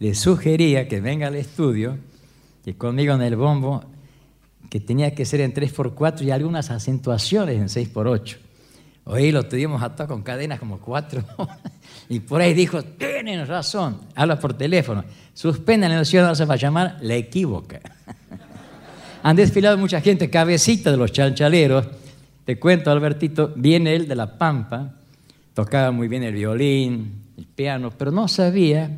le 0.00 0.14
sugería 0.14 0.88
que 0.88 1.00
venga 1.00 1.28
al 1.28 1.36
estudio, 1.36 1.98
que 2.64 2.74
conmigo 2.74 3.14
en 3.14 3.22
el 3.22 3.36
bombo 3.36 3.84
que 4.70 4.80
tenía 4.80 5.14
que 5.14 5.26
ser 5.26 5.42
en 5.42 5.52
3x4 5.52 6.22
y 6.22 6.30
algunas 6.30 6.70
acentuaciones 6.70 7.56
en 7.56 7.68
6x8. 7.68 8.36
Hoy 9.04 9.30
lo 9.30 9.44
tuvimos 9.44 9.82
atado 9.82 10.08
con 10.08 10.22
cadenas 10.22 10.58
como 10.58 10.78
cuatro. 10.78 11.22
y 12.08 12.20
por 12.20 12.40
ahí 12.40 12.54
dijo, 12.54 12.82
tienen 12.82 13.46
razón. 13.46 14.00
Habla 14.14 14.38
por 14.38 14.54
teléfono. 14.54 15.04
Suspendan 15.34 15.92
el 15.92 16.06
ciudad, 16.06 16.34
se 16.34 16.46
va 16.46 16.54
a 16.54 16.56
llamar 16.56 16.96
La 17.02 17.16
Equívoca. 17.16 17.80
Han 19.22 19.36
desfilado 19.36 19.76
mucha 19.76 20.00
gente, 20.00 20.30
cabecita 20.30 20.90
de 20.90 20.96
los 20.96 21.12
chanchaleros. 21.12 21.86
Te 22.46 22.58
cuento, 22.58 22.90
Albertito, 22.90 23.52
viene 23.54 23.94
él 23.94 24.08
de 24.08 24.14
La 24.14 24.38
Pampa, 24.38 24.94
tocaba 25.52 25.90
muy 25.90 26.08
bien 26.08 26.22
el 26.22 26.34
violín, 26.34 27.22
el 27.36 27.44
piano, 27.46 27.90
pero 27.90 28.10
no 28.10 28.28
sabía 28.28 28.90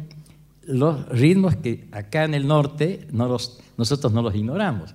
los 0.67 1.09
ritmos 1.09 1.57
que 1.57 1.87
acá 1.93 2.25
en 2.25 2.35
el 2.35 2.47
norte 2.47 3.07
no 3.13 3.27
los, 3.29 3.59
nosotros 3.77 4.13
no 4.13 4.23
los 4.23 4.35
ignoramos. 4.35 4.95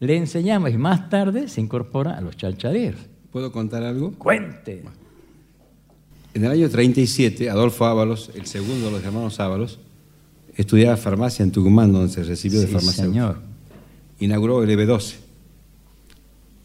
Le 0.00 0.16
enseñamos 0.16 0.70
y 0.72 0.78
más 0.78 1.08
tarde 1.10 1.48
se 1.48 1.60
incorpora 1.60 2.16
a 2.16 2.20
los 2.20 2.36
chanchaleros. 2.36 3.00
¿Puedo 3.30 3.52
contar 3.52 3.82
algo? 3.82 4.12
Cuente. 4.12 4.82
En 6.34 6.44
el 6.44 6.50
año 6.50 6.68
37, 6.68 7.50
Adolfo 7.50 7.84
Ábalos, 7.84 8.30
el 8.34 8.46
segundo 8.46 8.86
de 8.86 8.90
los 8.92 9.04
hermanos 9.04 9.38
Ábalos, 9.38 9.78
estudiaba 10.56 10.96
farmacia 10.96 11.42
en 11.42 11.52
Tucumán, 11.52 11.92
donde 11.92 12.12
se 12.12 12.24
recibió 12.24 12.60
de 12.60 12.66
Sí, 12.66 12.72
farmacéutico. 12.72 13.12
señor. 13.12 13.38
Inauguró 14.18 14.62
el 14.62 14.70
EB12. 14.70 15.16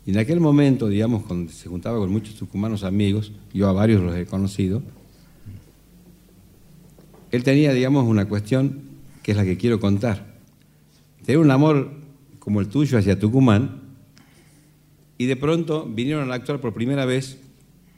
Y 0.05 0.11
en 0.11 0.19
aquel 0.19 0.39
momento, 0.39 0.87
digamos, 0.87 1.23
cuando 1.25 1.51
se 1.51 1.67
juntaba 1.67 1.97
con 1.99 2.09
muchos 2.09 2.35
tucumanos 2.35 2.83
amigos, 2.83 3.33
yo 3.53 3.67
a 3.67 3.73
varios 3.73 4.01
los 4.01 4.15
he 4.15 4.25
conocido, 4.25 4.81
él 7.32 7.43
tenía, 7.43 7.73
digamos, 7.73 8.05
una 8.05 8.28
cuestión 8.28 8.82
que 9.23 9.32
es 9.32 9.38
la 9.38 9.43
que 9.43 9.57
quiero 9.57 9.80
contar. 9.80 10.38
Tenía 11.25 11.39
un 11.39 11.51
amor 11.51 11.91
como 12.39 12.61
el 12.61 12.67
tuyo 12.67 12.97
hacia 12.97 13.19
Tucumán, 13.19 13.88
y 15.17 15.25
de 15.25 15.36
pronto 15.36 15.86
vinieron 15.86 16.32
a 16.32 16.36
actuar 16.36 16.61
por 16.61 16.73
primera 16.73 17.05
vez 17.05 17.39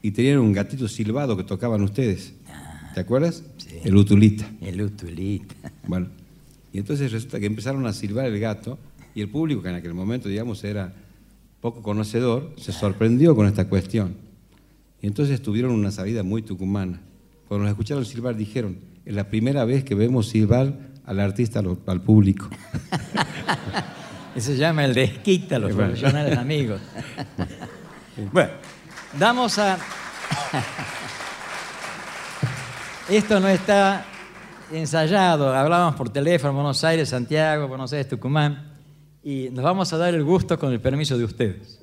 y 0.01 0.11
tenían 0.11 0.39
un 0.39 0.53
gatito 0.53 0.87
silbado 0.87 1.35
que 1.35 1.43
tocaban 1.43 1.81
ustedes. 1.81 2.33
¿Te 2.93 3.01
acuerdas? 3.01 3.43
El 3.83 3.95
utulita. 3.95 4.49
El 4.61 4.81
utulita. 4.81 5.55
Bueno, 5.87 6.07
y 6.71 6.77
entonces 6.77 7.11
resulta 7.11 7.39
que 7.39 7.47
empezaron 7.47 7.87
a 7.87 7.93
silbar 7.93 8.27
el 8.27 8.39
gato 8.39 8.77
y 9.15 9.21
el 9.21 9.29
público, 9.29 9.63
que 9.63 9.69
en 9.69 9.75
aquel 9.75 9.95
momento, 9.95 10.29
digamos, 10.29 10.63
era 10.63 10.93
poco 11.61 11.81
conocedor, 11.81 12.53
se 12.57 12.71
sorprendió 12.71 13.35
con 13.35 13.47
esta 13.47 13.67
cuestión. 13.67 14.13
Y 15.01 15.07
entonces 15.07 15.41
tuvieron 15.41 15.71
una 15.71 15.91
salida 15.91 16.21
muy 16.21 16.43
tucumana. 16.43 17.01
Cuando 17.47 17.63
nos 17.63 17.71
escucharon 17.71 18.05
silbar, 18.05 18.35
dijeron, 18.35 18.77
es 19.05 19.13
la 19.13 19.25
primera 19.29 19.65
vez 19.65 19.83
que 19.83 19.95
vemos 19.95 20.27
silbar 20.29 20.73
al 21.05 21.19
artista 21.19 21.59
al, 21.59 21.77
al 21.87 22.01
público. 22.01 22.49
Eso 24.35 24.51
se 24.51 24.57
llama 24.57 24.85
el 24.85 24.93
desquite 24.93 25.55
a 25.55 25.59
los 25.59 25.73
Bueno. 25.73 25.87
profesionales 25.89 26.37
amigos. 26.37 26.79
bueno, 28.31 28.51
damos 29.17 29.57
a... 29.57 29.77
Esto 33.09 33.39
no 33.39 33.47
está 33.47 34.05
ensayado. 34.71 35.53
Hablábamos 35.55 35.95
por 35.95 36.09
teléfono, 36.09 36.53
Buenos 36.53 36.83
Aires, 36.83 37.09
Santiago, 37.09 37.67
Buenos 37.67 37.91
Aires, 37.91 38.07
Tucumán. 38.07 38.73
Y 39.23 39.49
nos 39.51 39.63
vamos 39.63 39.91
a 39.93 39.97
dar 39.97 40.13
el 40.13 40.23
gusto 40.23 40.57
con 40.59 40.71
el 40.71 40.79
permiso 40.79 41.17
de 41.17 41.23
ustedes. 41.23 41.78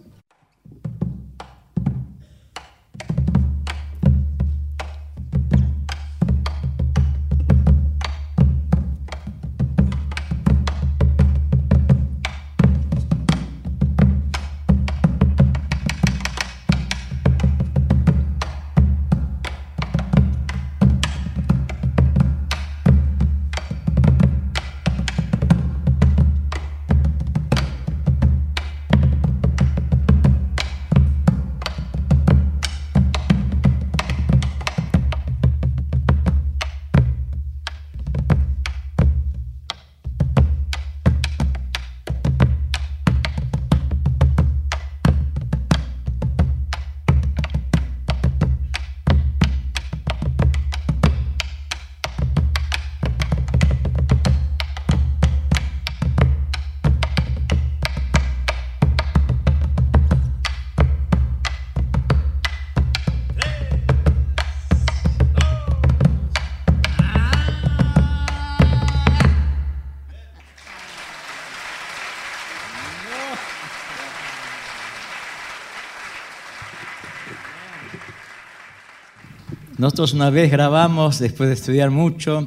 Nosotros 79.86 80.14
una 80.14 80.30
vez 80.30 80.50
grabamos, 80.50 81.20
después 81.20 81.48
de 81.48 81.54
estudiar 81.54 81.92
mucho, 81.92 82.44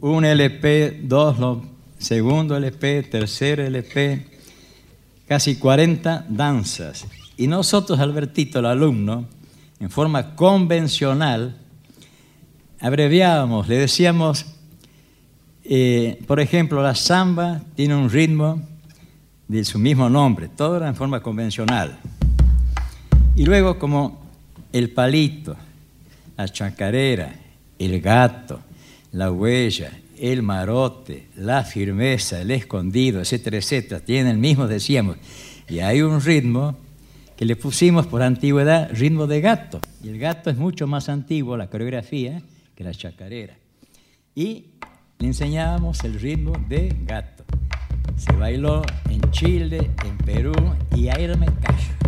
un 0.00 0.24
LP, 0.24 1.02
dos, 1.04 1.36
segundo 1.96 2.56
LP, 2.56 3.04
tercer 3.04 3.60
LP, 3.60 4.26
casi 5.28 5.54
40 5.54 6.26
danzas. 6.28 7.06
Y 7.36 7.46
nosotros, 7.46 8.00
Albertito, 8.00 8.58
el 8.58 8.66
alumno, 8.66 9.26
en 9.78 9.90
forma 9.90 10.34
convencional, 10.34 11.56
abreviábamos, 12.80 13.68
le 13.68 13.76
decíamos, 13.76 14.44
eh, 15.62 16.20
por 16.26 16.40
ejemplo, 16.40 16.82
la 16.82 16.96
samba 16.96 17.62
tiene 17.76 17.94
un 17.94 18.10
ritmo 18.10 18.60
de 19.46 19.64
su 19.64 19.78
mismo 19.78 20.10
nombre, 20.10 20.48
todo 20.48 20.78
era 20.78 20.88
en 20.88 20.96
forma 20.96 21.22
convencional. 21.22 21.96
Y 23.36 23.44
luego 23.44 23.78
como 23.78 24.26
el 24.72 24.90
palito, 24.90 25.54
la 26.36 26.48
chacarera, 26.48 27.34
el 27.78 28.00
gato, 28.00 28.60
la 29.12 29.30
huella, 29.30 29.92
el 30.18 30.42
marote, 30.42 31.28
la 31.36 31.64
firmeza, 31.64 32.40
el 32.40 32.50
escondido, 32.50 33.20
etcétera, 33.20 33.58
etcétera, 33.58 34.00
tienen 34.00 34.32
el 34.32 34.38
mismo, 34.38 34.66
decíamos. 34.66 35.16
Y 35.68 35.80
hay 35.80 36.02
un 36.02 36.20
ritmo 36.20 36.76
que 37.36 37.44
le 37.44 37.56
pusimos 37.56 38.06
por 38.06 38.22
antigüedad 38.22 38.90
ritmo 38.92 39.26
de 39.26 39.40
gato. 39.40 39.80
Y 40.02 40.08
el 40.08 40.18
gato 40.18 40.50
es 40.50 40.56
mucho 40.56 40.86
más 40.86 41.08
antiguo, 41.08 41.56
la 41.56 41.68
coreografía, 41.68 42.42
que 42.74 42.84
la 42.84 42.92
chacarera. 42.92 43.56
Y 44.34 44.66
le 45.18 45.26
enseñábamos 45.28 46.02
el 46.04 46.20
ritmo 46.20 46.52
de 46.68 46.94
gato. 47.04 47.44
Se 48.16 48.32
bailó 48.32 48.82
en 49.10 49.20
Chile, 49.30 49.90
en 50.04 50.16
Perú 50.18 50.54
y 50.94 51.08
ahí 51.08 51.26
me 51.28 51.46
callo. 51.46 52.03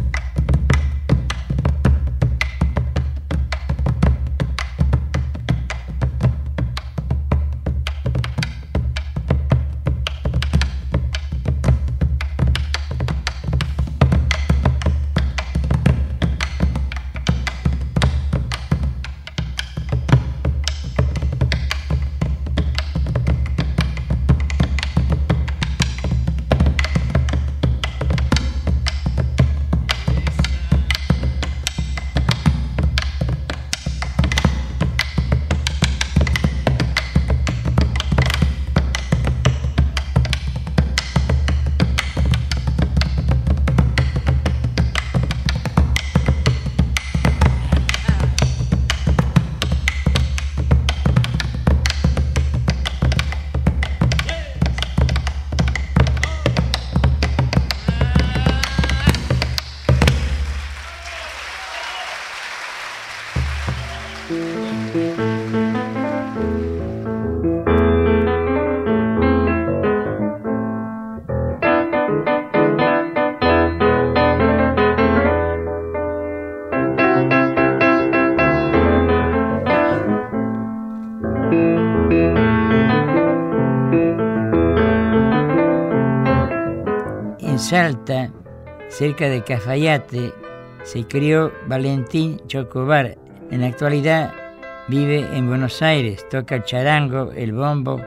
Cerca 88.89 89.29
de 89.29 89.43
Cafayate, 89.43 90.33
se 90.85 91.05
crió 91.07 91.53
Valentín 91.67 92.41
Chocobar. 92.47 93.19
En 93.51 93.61
la 93.61 93.67
actualidad 93.67 94.33
vive 94.89 95.27
en 95.37 95.49
Buenos 95.49 95.83
Aires, 95.83 96.27
toca 96.29 96.57
el 96.57 96.65
charango, 96.65 97.33
el 97.33 97.53
bombo 97.53 98.01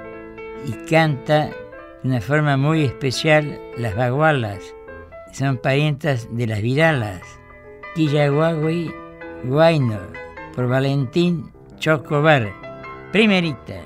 y 0.65 0.71
canta 0.89 1.47
de 1.47 2.09
una 2.09 2.21
forma 2.21 2.55
muy 2.55 2.85
especial 2.85 3.59
las 3.77 3.95
bagualas. 3.95 4.59
Son 5.33 5.57
parientas 5.57 6.27
de 6.31 6.47
las 6.47 6.61
viralas. 6.61 7.21
Quillaguagui 7.95 8.91
Guayno, 9.43 9.99
por 10.55 10.67
Valentín 10.67 11.51
Chocobar. 11.77 12.49
Primerita. 13.11 13.81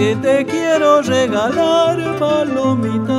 Que 0.00 0.16
te 0.16 0.46
quiero 0.46 1.02
regalar, 1.02 1.98
palomita. 2.18 3.18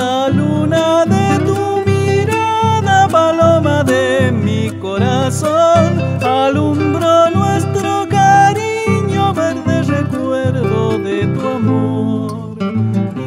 La 0.00 0.28
luna 0.28 1.04
de 1.14 1.26
tu 1.48 1.60
mirada, 1.90 3.08
paloma 3.08 3.82
de 3.82 4.30
mi 4.30 4.70
corazón, 4.78 5.88
alumbró 6.22 7.30
nuestro 7.30 8.06
cariño, 8.08 9.34
verde 9.34 9.82
recuerdo 9.96 10.98
de 10.98 11.26
tu 11.34 11.40
amor. 11.58 12.56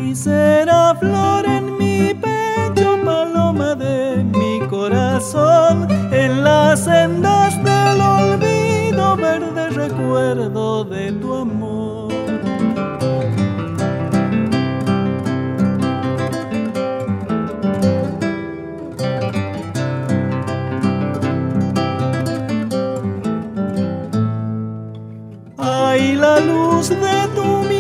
Y 0.02 0.16
será 0.16 0.96
flor 0.96 1.46
en 1.58 1.66
mi 1.78 2.14
pecho, 2.14 2.98
paloma 3.04 3.76
de 3.76 4.24
mi 4.24 4.62
corazón, 4.70 5.86
en 6.14 6.46
las 6.46 6.86
sendas 6.86 7.54
del 7.62 8.00
olvido, 8.00 8.55
verde 9.16 9.70
recuerdo 9.70 10.84
de 10.84 11.12
tu 11.14 11.34
amor. 11.34 12.14
Ay, 25.58 26.16
la 26.16 26.40
luz 26.40 26.90
de 26.90 27.28
tu 27.36 27.75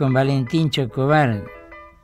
con 0.00 0.14
Valentín 0.14 0.70
Chocobar. 0.70 1.44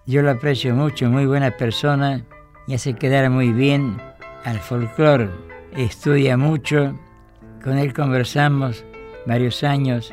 Yo 0.05 0.20
lo 0.20 0.30
aprecio 0.32 0.74
mucho, 0.74 1.09
muy 1.09 1.24
buena 1.24 1.57
persona 1.57 2.22
y 2.66 2.74
hace 2.74 2.92
quedar 2.92 3.30
muy 3.30 3.53
bien 3.53 3.97
al 4.44 4.59
folclore. 4.61 5.30
Estudia 5.74 6.36
mucho, 6.36 6.94
con 7.64 7.78
él 7.78 7.94
conversamos 7.94 8.84
varios 9.24 9.64
años 9.64 10.12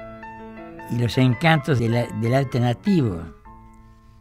y 0.92 0.98
los 0.98 1.18
encantos 1.18 1.78
de 1.80 1.90
la- 1.90 2.08
del 2.22 2.34
alternativo. 2.36 3.22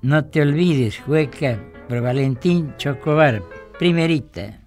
No 0.00 0.24
te 0.24 0.42
olvides, 0.42 1.00
Hueca, 1.06 1.56
por 1.88 2.00
Valentín 2.02 2.74
Chocobar, 2.78 3.44
primerita. 3.78 4.58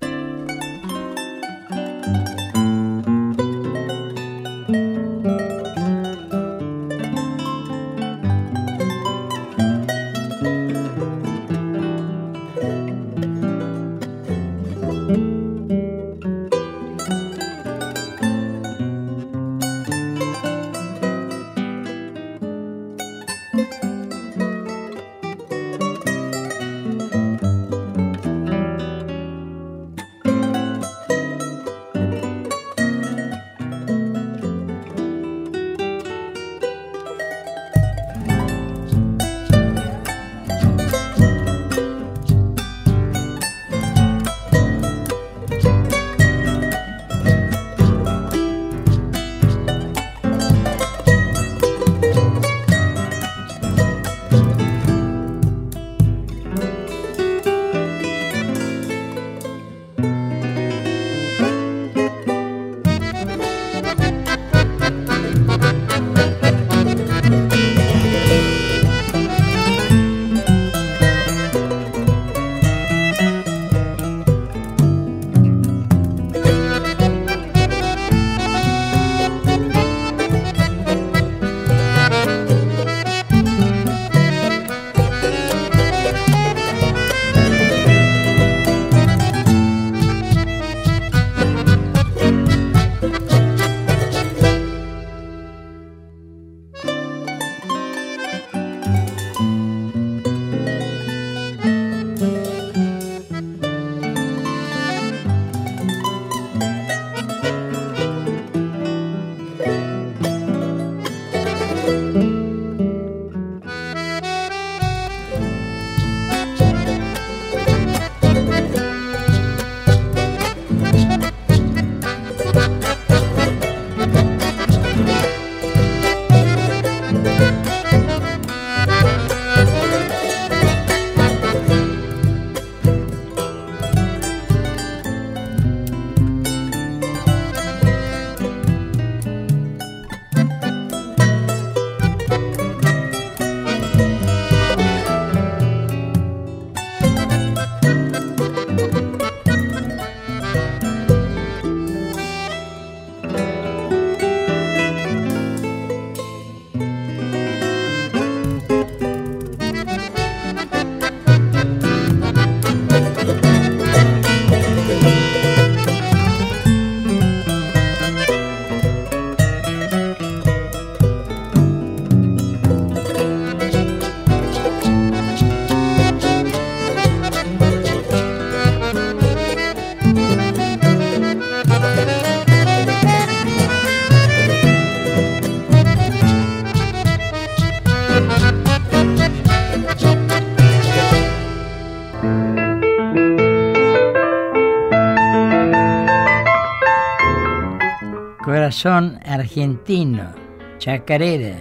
Corazón 198.76 199.22
Argentino, 199.24 200.34
Chacarera, 200.80 201.56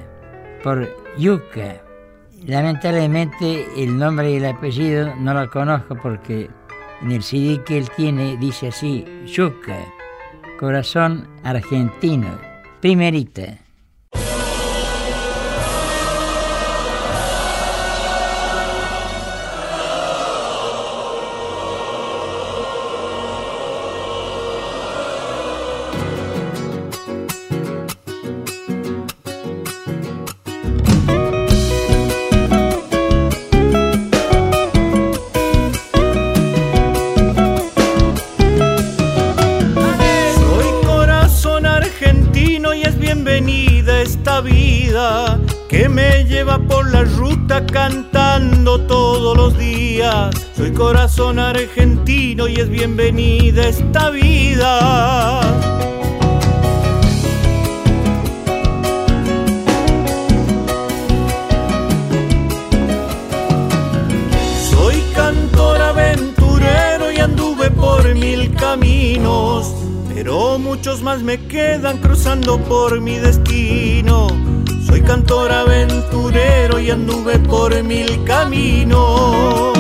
por 0.65 0.89
Yuca. 1.17 1.81
Lamentablemente 2.45 3.69
el 3.77 3.97
nombre 3.97 4.33
y 4.33 4.37
el 4.39 4.47
apellido 4.47 5.15
no 5.21 5.33
lo 5.33 5.49
conozco 5.49 5.97
porque 6.03 6.51
en 7.03 7.13
el 7.13 7.23
CD 7.23 7.63
que 7.63 7.79
él 7.79 7.89
tiene 7.97 8.37
dice 8.39 8.67
así, 8.67 9.05
Yuca, 9.27 9.79
Corazón 10.59 11.29
Argentino, 11.45 12.37
primerita. 12.81 13.64
Es 52.65 52.71
bienvenida 52.71 53.69
esta 53.69 54.11
vida. 54.11 55.41
Soy 64.71 64.97
cantor 65.15 65.83
aventurero 65.83 67.13
y 67.13 67.19
anduve 67.19 67.71
por 67.71 68.15
mil 68.15 68.55
caminos, 68.55 69.75
pero 70.15 70.59
muchos 70.59 71.03
más 71.03 71.23
me 71.23 71.39
quedan 71.47 71.99
cruzando 71.99 72.59
por 72.59 73.01
mi 73.01 73.19
destino. 73.19 74.29
Soy 74.87 75.03
cantor 75.03 75.53
aventurero 75.53 76.81
y 76.81 76.91
anduve 76.91 77.39
por 77.41 77.83
mil 77.83 78.25
caminos. 78.25 79.74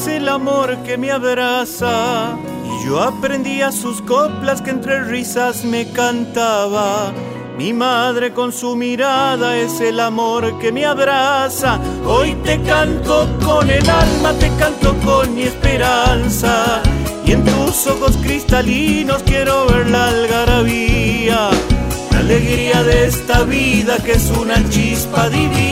Es 0.00 0.06
el 0.08 0.28
amor 0.28 0.76
que 0.84 0.98
me 0.98 1.10
abraza. 1.10 2.36
Y 2.64 2.86
yo 2.86 3.00
aprendí 3.02 3.62
a 3.62 3.72
sus 3.72 4.02
coplas 4.02 4.60
que 4.60 4.70
entre 4.70 5.04
risas 5.04 5.64
me 5.64 5.90
cantaba. 5.90 7.12
Mi 7.56 7.72
madre 7.72 8.32
con 8.32 8.52
su 8.52 8.76
mirada 8.76 9.56
es 9.56 9.80
el 9.80 9.98
amor 10.00 10.58
que 10.58 10.70
me 10.72 10.84
abraza. 10.84 11.80
Hoy 12.06 12.34
te 12.44 12.60
canto 12.62 13.28
con 13.44 13.70
el 13.70 13.88
alma, 13.88 14.32
te 14.38 14.50
canto 14.58 14.94
con 15.04 15.34
mi 15.34 15.44
esperanza. 15.44 16.82
Y 17.24 17.32
en 17.32 17.44
tus 17.44 17.86
ojos 17.86 18.16
cristalinos 18.18 19.22
quiero 19.22 19.66
ver 19.66 19.88
la 19.88 20.08
algarabía. 20.08 21.50
La 22.12 22.18
alegría 22.18 22.82
de 22.82 23.06
esta 23.06 23.44
vida 23.44 23.96
que 24.04 24.12
es 24.12 24.30
una 24.30 24.56
chispa 24.68 25.28
divina. 25.30 25.65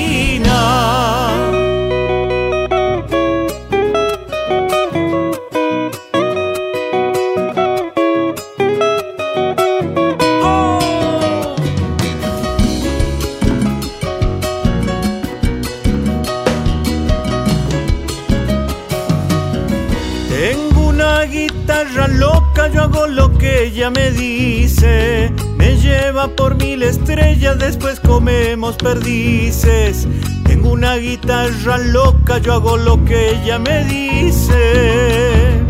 Perdices. 28.84 30.06
Tengo 30.44 30.70
una 30.72 30.96
guitarra 30.96 31.78
loca, 31.78 32.36
yo 32.38 32.52
hago 32.52 32.76
lo 32.76 33.02
que 33.06 33.30
ella 33.30 33.58
me 33.58 33.82
dice. 33.84 35.64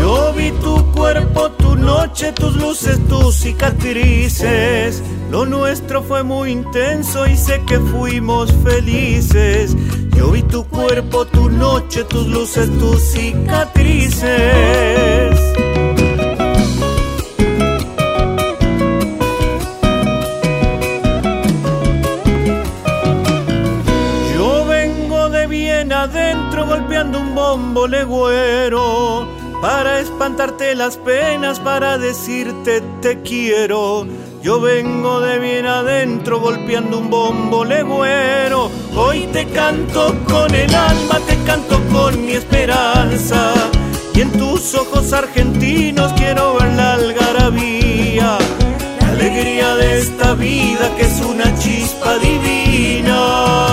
Yo 0.00 0.32
vi 0.32 0.50
tu 0.62 0.92
cuerpo, 0.92 1.50
tu 1.50 1.76
noche, 1.76 2.32
tus 2.32 2.56
luces, 2.56 2.98
tus 3.08 3.34
cicatrices. 3.34 5.02
Lo 5.30 5.44
nuestro 5.44 6.02
fue 6.02 6.22
muy 6.22 6.52
intenso 6.52 7.26
y 7.26 7.36
sé 7.36 7.60
que 7.66 7.78
fuimos 7.78 8.50
felices. 8.64 9.76
Yo 10.26 10.32
vi 10.32 10.42
tu 10.42 10.64
cuerpo, 10.64 11.24
tu 11.26 11.48
noche, 11.48 12.02
tus 12.02 12.26
luces, 12.26 12.68
tus 12.80 13.00
cicatrices. 13.12 14.26
Yo 24.34 24.64
vengo 24.66 25.28
de 25.28 25.46
bien 25.46 25.92
adentro 25.92 26.66
golpeando 26.66 27.20
un 27.20 27.32
bombo 27.36 27.86
legüero 27.86 29.28
para 29.62 30.00
espantarte 30.00 30.74
las 30.74 30.96
penas, 30.96 31.60
para 31.60 31.98
decirte 31.98 32.82
te 33.00 33.22
quiero. 33.22 34.04
Yo 34.42 34.60
vengo 34.60 35.20
de 35.20 35.38
bien 35.38 35.66
adentro 35.66 36.40
golpeando 36.40 36.98
un 36.98 37.10
bombo 37.10 37.64
legüero. 37.64 38.72
Hoy 38.98 39.26
te 39.30 39.44
canto 39.48 40.14
con 40.26 40.54
el 40.54 40.74
alma, 40.74 41.20
te 41.26 41.36
canto 41.44 41.78
con 41.92 42.24
mi 42.24 42.32
esperanza. 42.32 43.52
Y 44.14 44.22
en 44.22 44.32
tus 44.32 44.74
ojos 44.74 45.12
argentinos 45.12 46.14
quiero 46.14 46.54
ver 46.54 46.72
la 46.72 46.94
algarabía. 46.94 48.38
La 49.00 49.08
alegría 49.08 49.74
de 49.74 49.98
esta 49.98 50.32
vida 50.32 50.90
que 50.96 51.02
es 51.02 51.20
una 51.20 51.54
chispa 51.58 52.16
divina. 52.18 53.66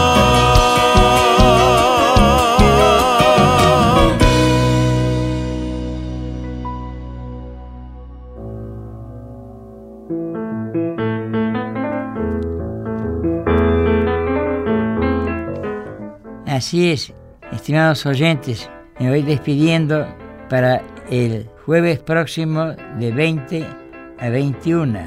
Así 16.64 16.92
es, 16.92 17.14
estimados 17.52 18.06
oyentes, 18.06 18.70
me 18.98 19.10
voy 19.10 19.22
despidiendo 19.22 20.08
para 20.50 20.82
el 21.12 21.46
jueves 21.66 22.00
próximo 22.00 22.68
de 22.98 23.12
20 23.12 23.68
a 24.18 24.30
21 24.30 24.98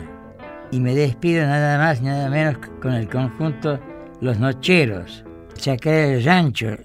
y 0.70 0.80
me 0.80 0.94
despido 0.94 1.46
nada 1.46 1.78
más, 1.78 2.02
nada 2.02 2.28
menos 2.28 2.58
con 2.82 2.92
el 2.92 3.08
conjunto 3.08 3.80
Los 4.20 4.38
Nocheros, 4.38 5.24
Chacarera 5.54 6.08
del 6.08 6.24
Rancho. 6.26 6.76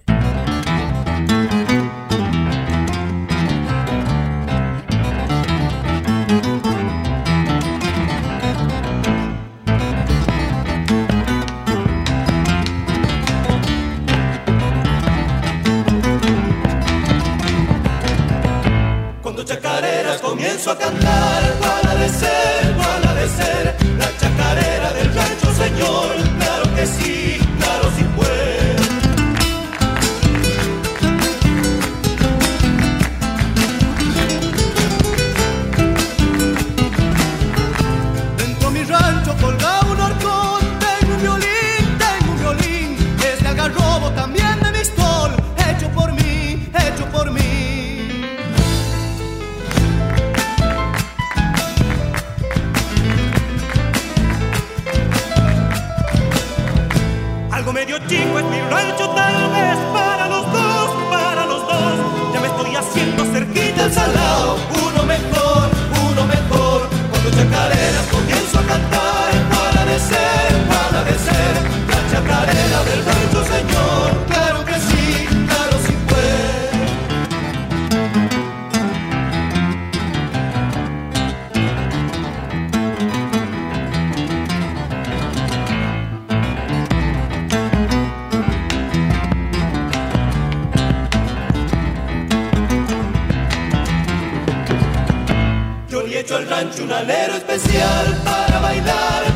un 96.61 96.91
alero 96.91 97.33
especial 97.33 98.21
para 98.23 98.59
bailar. 98.59 99.30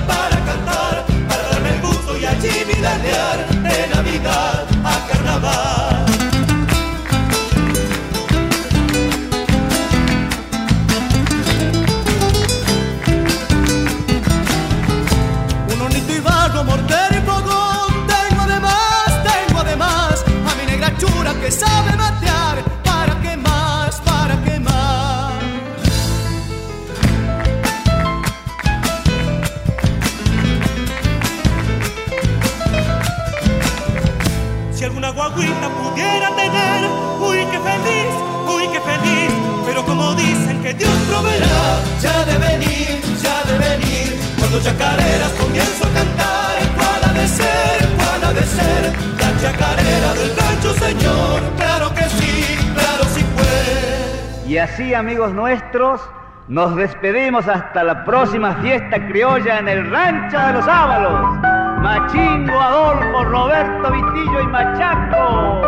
amigos 54.95 55.33
nuestros, 55.33 56.01
nos 56.47 56.75
despedimos 56.75 57.47
hasta 57.47 57.83
la 57.83 58.05
próxima 58.05 58.53
fiesta 58.55 59.05
criolla 59.07 59.59
en 59.59 59.67
el 59.67 59.91
Rancho 59.91 60.39
de 60.39 60.53
los 60.53 60.67
Ábalos. 60.67 61.37
Machingo, 61.81 62.59
Adolfo, 62.59 63.23
Roberto, 63.25 63.91
Vitillo 63.91 64.41
y 64.41 64.47
Machaco. 64.47 65.64